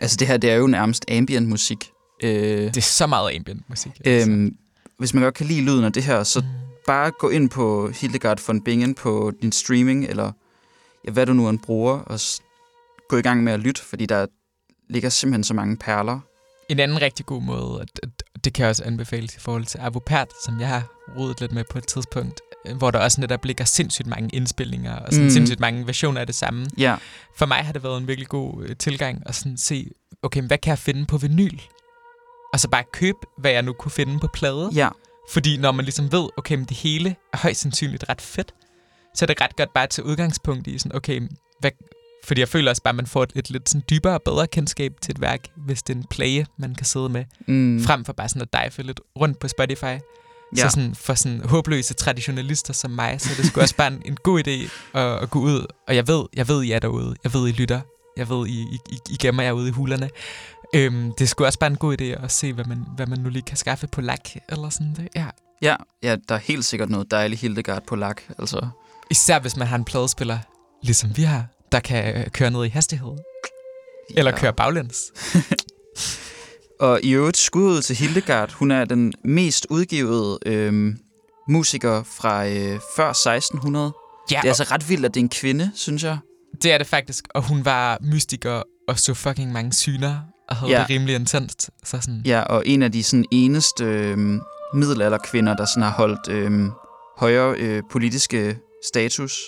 altså 0.00 0.16
det 0.16 0.26
her, 0.28 0.36
det 0.36 0.50
er 0.50 0.54
jo 0.54 0.66
nærmest 0.66 1.04
ambient 1.10 1.48
musik, 1.48 1.90
øh, 2.22 2.30
Det 2.64 2.76
er 2.76 2.80
så 2.80 3.06
meget 3.06 3.36
ambient 3.36 3.62
musik. 3.68 3.92
altså. 4.04 4.30
øhm, 4.30 4.56
hvis 4.98 5.14
man 5.14 5.22
godt 5.22 5.34
kan 5.34 5.46
lide 5.46 5.60
lyden 5.60 5.84
af 5.84 5.92
det 5.92 6.02
her, 6.02 6.22
så 6.22 6.40
Mm. 6.40 6.46
Bare 6.86 7.10
gå 7.10 7.28
ind 7.28 7.50
på 7.50 7.88
Hildegard 7.88 8.40
von 8.46 8.62
Bingen 8.64 8.94
på 8.94 9.32
din 9.42 9.52
streaming, 9.52 10.04
eller 10.04 10.32
ja, 11.06 11.10
hvad 11.10 11.26
du 11.26 11.32
nu 11.32 11.48
end 11.48 11.58
bruger, 11.58 11.98
og 11.98 12.20
gå 13.08 13.16
i 13.16 13.22
gang 13.22 13.44
med 13.44 13.52
at 13.52 13.60
lytte, 13.60 13.82
fordi 13.82 14.06
der 14.06 14.26
ligger 14.90 15.08
simpelthen 15.08 15.44
så 15.44 15.54
mange 15.54 15.76
perler. 15.76 16.20
En 16.68 16.80
anden 16.80 17.02
rigtig 17.02 17.26
god 17.26 17.42
måde, 17.42 17.80
og 17.80 17.86
det, 18.44 18.52
kan 18.54 18.62
jeg 18.62 18.70
også 18.70 18.84
anbefales 18.84 19.36
i 19.36 19.40
forhold 19.40 19.64
til 19.64 19.78
Avopert, 19.78 20.28
som 20.44 20.60
jeg 20.60 20.68
har 20.68 20.82
rodet 21.18 21.40
lidt 21.40 21.52
med 21.52 21.64
på 21.70 21.78
et 21.78 21.86
tidspunkt, 21.86 22.40
øh, 22.66 22.76
hvor 22.76 22.90
der 22.90 22.98
også 22.98 23.20
netop 23.20 23.44
ligger 23.44 23.64
sindssygt 23.64 24.06
mange 24.08 24.30
indspilninger, 24.32 24.96
og 24.96 25.12
sådan 25.12 25.24
Mm. 25.24 25.30
sindssygt 25.30 25.60
mange 25.60 25.86
versioner 25.86 26.20
af 26.20 26.26
det 26.26 26.34
samme. 26.34 26.66
Ja, 26.78 26.96
For 27.36 27.46
mig 27.46 27.56
har 27.58 27.72
det 27.72 27.82
været 27.82 27.98
en 28.00 28.08
virkelig 28.08 28.28
god 28.28 28.64
øh, 28.64 28.76
tilgang 28.76 29.22
at 29.26 29.34
sådan 29.34 29.56
se, 29.56 29.90
okay, 30.22 30.40
men 30.40 30.46
hvad 30.46 30.58
kan 30.58 30.70
jeg 30.70 30.78
finde 30.78 31.06
på 31.06 31.18
vinyl? 31.18 31.58
Og 32.52 32.60
så 32.60 32.68
bare 32.68 32.84
købe, 32.92 33.18
hvad 33.38 33.50
jeg 33.50 33.62
nu 33.62 33.72
kunne 33.72 33.92
finde 33.92 34.18
på 34.20 34.28
plade. 34.34 34.70
ja, 34.74 34.88
Fordi 35.32 35.56
når 35.56 35.72
man 35.72 35.84
ligesom 35.84 36.12
ved, 36.12 36.28
okay, 36.36 36.54
men 36.54 36.64
det 36.64 36.76
hele 36.76 37.16
er 37.32 37.38
højst 37.38 37.60
sandsynligt 37.60 38.04
ret 38.08 38.20
fedt, 38.20 38.54
så 39.14 39.24
er 39.24 39.26
det 39.26 39.40
ret 39.40 39.56
godt 39.56 39.74
bare 39.74 39.84
at 39.84 39.90
tage 39.90 40.06
udgangspunkt 40.06 40.66
i 40.66 40.78
sådan, 40.78 40.96
okay, 40.96 41.20
hvad, 41.60 41.70
fordi 42.24 42.40
jeg 42.40 42.48
føler 42.48 42.70
også 42.70 42.82
bare, 42.82 42.92
at 42.92 42.96
man 42.96 43.06
får 43.06 43.22
et, 43.22 43.32
et 43.34 43.50
lidt 43.50 43.68
sådan 43.68 43.82
dybere 43.90 44.14
og 44.14 44.22
bedre 44.22 44.46
kendskab 44.46 44.92
til 45.02 45.12
et 45.12 45.20
værk, 45.20 45.40
hvis 45.56 45.82
det 45.82 45.94
er 45.94 45.98
en 45.98 46.06
plage, 46.10 46.46
man 46.58 46.74
kan 46.74 46.86
sidde 46.86 47.08
med, 47.08 47.24
mm, 47.46 47.84
frem 47.84 48.04
for 48.04 48.12
bare 48.12 48.28
sådan 48.28 48.42
at 48.42 48.52
dive 48.52 48.86
lidt 48.86 49.00
rundt 49.20 49.38
på 49.38 49.48
Spotify. 49.48 49.84
Ja. 50.56 50.62
Så 50.62 50.68
sådan, 50.68 50.94
for 50.94 51.14
sådan 51.14 51.40
håbløse 51.44 51.94
traditionalister 51.94 52.72
som 52.72 52.90
mig, 52.90 53.20
så 53.20 53.30
er 53.32 53.36
det 53.36 53.46
sgu 53.46 53.60
også 53.60 53.76
bare 53.76 53.88
en, 53.92 54.02
en 54.04 54.16
god 54.16 54.48
idé 54.48 54.70
at, 54.98 55.22
at 55.22 55.30
gå 55.30 55.38
ud. 55.38 55.66
Og 55.88 55.96
jeg 55.96 56.08
ved, 56.08 56.24
jeg 56.36 56.48
ved, 56.48 56.62
I 56.62 56.72
er 56.72 56.78
derude. 56.78 57.16
Jeg 57.24 57.34
ved, 57.34 57.48
I 57.48 57.52
lytter. 57.52 57.80
Jeg 58.16 58.28
ved, 58.28 58.46
I, 58.46 58.60
I, 58.60 58.78
I- 59.10 59.16
gemmer 59.20 59.42
jer 59.42 59.52
ude 59.52 59.68
i 59.68 59.70
hulerne. 59.70 60.10
Øhm, 60.74 61.12
det 61.18 61.28
sgu 61.28 61.44
også 61.44 61.58
bare 61.58 61.70
en 61.70 61.76
god 61.76 62.00
idé 62.00 62.04
at 62.24 62.32
se, 62.32 62.52
hvad 62.52 62.64
man, 62.64 62.84
hvad 62.96 63.06
man 63.06 63.18
nu 63.18 63.28
lige 63.28 63.42
kan 63.42 63.56
skaffe 63.56 63.86
på 63.86 64.00
lak, 64.00 64.28
eller 64.48 64.70
sådan 64.70 64.94
det. 64.96 65.08
Ja. 65.14 65.26
ja, 65.62 65.76
ja, 66.02 66.16
der 66.28 66.34
er 66.34 66.38
helt 66.38 66.64
sikkert 66.64 66.90
noget 66.90 67.10
dejligt 67.10 67.40
Hildegard 67.40 67.82
på 67.86 67.96
lak, 67.96 68.22
altså. 68.38 68.68
Især 69.10 69.38
hvis 69.38 69.56
man 69.56 69.66
har 69.66 69.76
en 69.76 69.84
pladespiller, 69.84 70.38
ligesom 70.82 71.16
vi 71.16 71.22
har, 71.22 71.44
der 71.72 71.80
kan 71.80 72.16
øh, 72.16 72.26
køre 72.30 72.50
ned 72.50 72.64
i 72.64 72.68
hastighed. 72.68 73.12
Eller 74.16 74.30
Ja. 74.30 74.38
køre 74.38 74.52
baglæns. 74.52 75.02
Og 76.80 77.00
i 77.02 77.10
øvrigt 77.10 77.36
skuddet 77.36 77.84
til 77.84 77.96
Hildegard, 77.96 78.52
hun 78.52 78.70
er 78.70 78.84
den 78.84 79.12
mest 79.24 79.66
udgivede 79.70 80.38
øhm, 80.46 80.98
musiker 81.48 82.02
fra 82.02 82.46
øh, 82.48 82.80
før 82.96 83.10
1600. 83.10 83.92
Ja, 84.30 84.36
Det 84.36 84.44
er 84.44 84.50
altså 84.50 84.62
ret 84.70 84.88
vildt, 84.88 85.04
at 85.04 85.14
det 85.14 85.20
er 85.20 85.24
en 85.24 85.28
kvinde, 85.28 85.70
synes 85.74 86.04
jeg. 86.04 86.18
Det 86.62 86.72
er 86.72 86.78
det 86.78 86.86
faktisk. 86.86 87.24
Og 87.34 87.42
hun 87.42 87.64
var 87.64 87.98
mystiker 88.00 88.62
og 88.88 88.98
så 88.98 89.14
fucking 89.14 89.52
mange 89.52 89.72
syner 89.72 90.18
og 90.48 90.56
havde 90.56 90.72
Ja. 90.72 90.78
det 90.80 90.90
rimelig 90.90 91.14
intenst. 91.14 91.70
Så 91.84 92.00
sådan, 92.00 92.22
Ja, 92.24 92.40
og 92.42 92.62
en 92.66 92.82
af 92.82 92.92
de 92.92 93.02
sådan, 93.04 93.24
eneste 93.30 93.84
øh, 93.84 94.18
middelalderkvinder, 94.74 95.56
der 95.56 95.64
sådan 95.64 95.82
har 95.82 95.90
holdt 95.90 96.28
øh, 96.28 96.68
højere 97.18 97.54
øh, 97.58 97.82
politiske 97.90 98.58
status. 98.92 99.40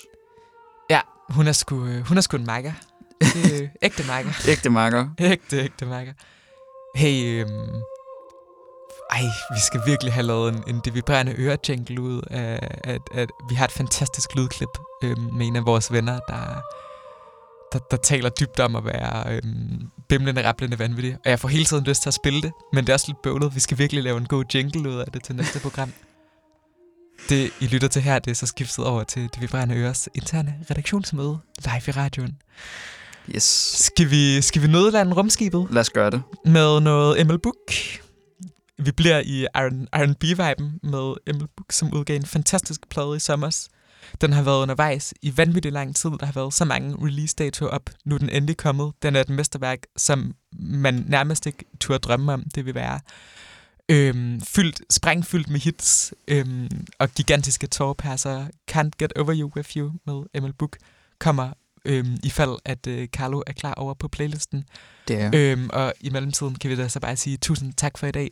Ja, 0.90 1.00
hun 1.28 1.46
er 1.46 1.52
sgu, 1.52 1.86
øh, 1.86 2.06
hun 2.06 2.16
er 2.16 2.20
sgu 2.20 2.36
en 2.36 2.46
makker. 2.46 2.72
Er 3.20 3.68
ægte 3.82 4.06
makker. 4.06 4.30
Ægte 4.48 4.70
makker. 4.70 5.08
ægte, 5.18 5.56
ægte 5.62 5.86
makker. 5.86 6.12
Hey, 6.96 7.40
øhm, 7.40 7.82
ej, 9.10 9.20
vi 9.54 9.60
skal 9.66 9.80
virkelig 9.86 10.12
have 10.12 10.26
lavet 10.26 10.54
en, 10.54 10.62
en 10.74 10.80
det 10.84 10.94
vibrerende 10.94 11.34
ørejingle 11.38 12.00
ud 12.00 12.22
af, 12.30 12.68
at, 12.84 13.00
at 13.14 13.28
vi 13.50 13.54
har 13.54 13.64
et 13.64 13.72
fantastisk 13.72 14.34
lydklip 14.36 14.68
øhm, 15.04 15.20
med 15.32 15.46
en 15.46 15.56
af 15.56 15.66
vores 15.66 15.92
venner, 15.92 16.20
der, 16.28 16.62
der, 17.72 17.78
der 17.90 17.96
taler 17.96 18.28
dybt 18.28 18.60
om 18.60 18.76
at 18.76 18.84
være 18.84 19.36
øhm, 19.36 19.80
bimlende, 20.08 20.48
rablende 20.48 20.78
vanvittig. 20.78 21.14
Og 21.24 21.30
jeg 21.30 21.40
får 21.40 21.48
hele 21.48 21.64
tiden 21.64 21.84
lyst 21.84 22.02
til 22.02 22.10
at 22.10 22.14
spille 22.14 22.42
det, 22.42 22.52
men 22.72 22.84
det 22.84 22.88
er 22.88 22.94
også 22.94 23.06
lidt 23.08 23.22
bøvlet. 23.22 23.54
Vi 23.54 23.60
skal 23.60 23.78
virkelig 23.78 24.02
lave 24.02 24.18
en 24.18 24.26
god 24.26 24.44
jingle 24.54 24.90
ud 24.90 24.96
af 24.96 25.06
det 25.12 25.24
til 25.24 25.34
næste 25.36 25.60
program. 25.60 25.92
Det, 27.28 27.50
I 27.60 27.66
lytter 27.66 27.88
til 27.88 28.02
her, 28.02 28.18
det 28.18 28.30
er 28.30 28.34
så 28.34 28.46
skiftet 28.46 28.84
over 28.84 29.04
til 29.04 29.22
Det 29.22 29.40
Vibrerende 29.40 29.74
Øres 29.76 30.08
interne 30.14 30.54
redaktionsmøde 30.70 31.38
live 31.64 31.82
i 31.88 31.90
radioen. 31.90 32.36
Yes. 33.34 33.42
Skal 33.84 34.10
vi, 34.10 34.42
skal 34.42 34.62
vi 34.62 34.66
nødlande 34.66 35.14
rumskibet 35.14 35.66
Lad 35.70 35.80
os 35.80 35.90
gøre 35.90 36.10
det. 36.10 36.22
med 36.44 36.80
noget 36.80 37.20
Emil 37.20 37.38
Book? 37.38 37.72
Vi 38.78 38.92
bliver 38.92 39.20
i 39.24 39.46
R&B-viben 39.54 40.80
med 40.82 41.14
Emil 41.26 41.46
Book, 41.56 41.72
som 41.72 41.94
udgav 41.94 42.16
en 42.16 42.26
fantastisk 42.26 42.80
plade 42.90 43.16
i 43.16 43.18
sommers. 43.18 43.68
Den 44.20 44.32
har 44.32 44.42
været 44.42 44.62
undervejs 44.62 45.14
i 45.22 45.36
vanvittig 45.36 45.72
lang 45.72 45.96
tid. 45.96 46.10
Der 46.10 46.26
har 46.26 46.32
været 46.32 46.54
så 46.54 46.64
mange 46.64 46.96
release-datoer 47.06 47.68
op. 47.68 47.90
Nu 48.04 48.14
er 48.14 48.18
den 48.18 48.30
endelig 48.30 48.56
kommet. 48.56 48.92
Den 49.02 49.16
er 49.16 49.20
et 49.20 49.28
mesterværk, 49.28 49.78
som 49.96 50.34
man 50.52 51.04
nærmest 51.08 51.46
ikke 51.46 51.64
turde 51.80 51.98
drømme 51.98 52.32
om, 52.32 52.44
det 52.54 52.66
vil 52.66 52.74
være. 52.74 53.00
Øhm, 53.88 54.40
fyldt, 54.40 54.82
sprængfyldt 54.90 55.50
med 55.50 55.60
hits 55.60 56.14
øhm, 56.28 56.68
og 56.98 57.08
gigantiske 57.08 57.66
tårpasser. 57.66 58.46
Can't 58.70 58.90
Get 58.98 59.12
Over 59.16 59.34
You 59.40 59.50
With 59.56 59.76
You 59.76 59.92
med 60.06 60.22
Emil 60.34 60.52
Book 60.52 60.76
kommer 61.18 61.52
øhm, 61.84 62.16
i 62.24 62.30
fald, 62.30 62.58
at 62.64 62.86
øh, 62.86 63.08
Carlo 63.08 63.42
er 63.46 63.52
klar 63.52 63.74
over 63.74 63.94
på 63.94 64.08
playlisten. 64.08 64.64
Det 65.08 65.20
er. 65.20 65.30
Øhm, 65.34 65.70
og 65.72 65.92
i 66.00 66.10
mellemtiden 66.10 66.54
kan 66.54 66.70
vi 66.70 66.76
da 66.76 66.88
så 66.88 67.00
bare 67.00 67.16
sige 67.16 67.36
tusind 67.36 67.72
tak 67.72 67.98
for 67.98 68.06
i 68.06 68.10
dag. 68.10 68.30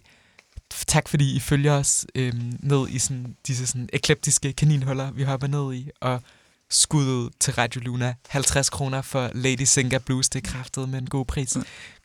Tak 0.87 1.09
fordi 1.09 1.37
I 1.37 1.41
følger 1.41 1.73
os 1.73 2.07
øhm, 2.15 2.57
ned 2.61 2.89
i 2.89 2.99
sådan, 2.99 3.37
disse 3.47 3.67
sådan 3.67 3.89
ekliptiske 3.93 4.53
kaninhuller, 4.53 5.11
vi 5.11 5.23
hopper 5.23 5.47
ned 5.47 5.75
i. 5.75 5.91
Og 6.01 6.23
skuddet 6.71 7.33
til 7.41 7.55
Radio 7.55 7.81
Luna. 7.81 8.15
50 8.29 8.71
kroner 8.71 9.03
for 9.03 9.31
Lady 9.35 9.63
Singer 9.63 9.99
Blues. 9.99 10.29
Det 10.29 10.47
er 10.47 10.51
kraftet 10.51 10.89
med 10.89 10.99
en 10.99 11.07
god 11.07 11.25
pris. 11.27 11.57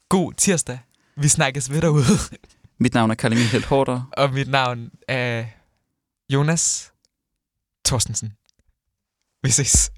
God 0.09 0.33
tirsdag. 0.33 0.79
Vi 1.15 1.27
snakkes 1.27 1.71
ved 1.71 1.81
derude. 1.81 2.05
Mit 2.79 2.93
navn 2.93 3.11
er 3.11 3.15
Kalle 3.15 3.37
Helt 3.37 3.65
Hårder. 3.65 4.09
og 4.17 4.33
mit 4.33 4.47
navn 4.47 4.89
er 5.07 5.45
Jonas 6.29 6.91
Torstensen. 7.85 8.33
Vi 9.43 9.51
ses. 9.51 9.91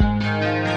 I 0.00 0.73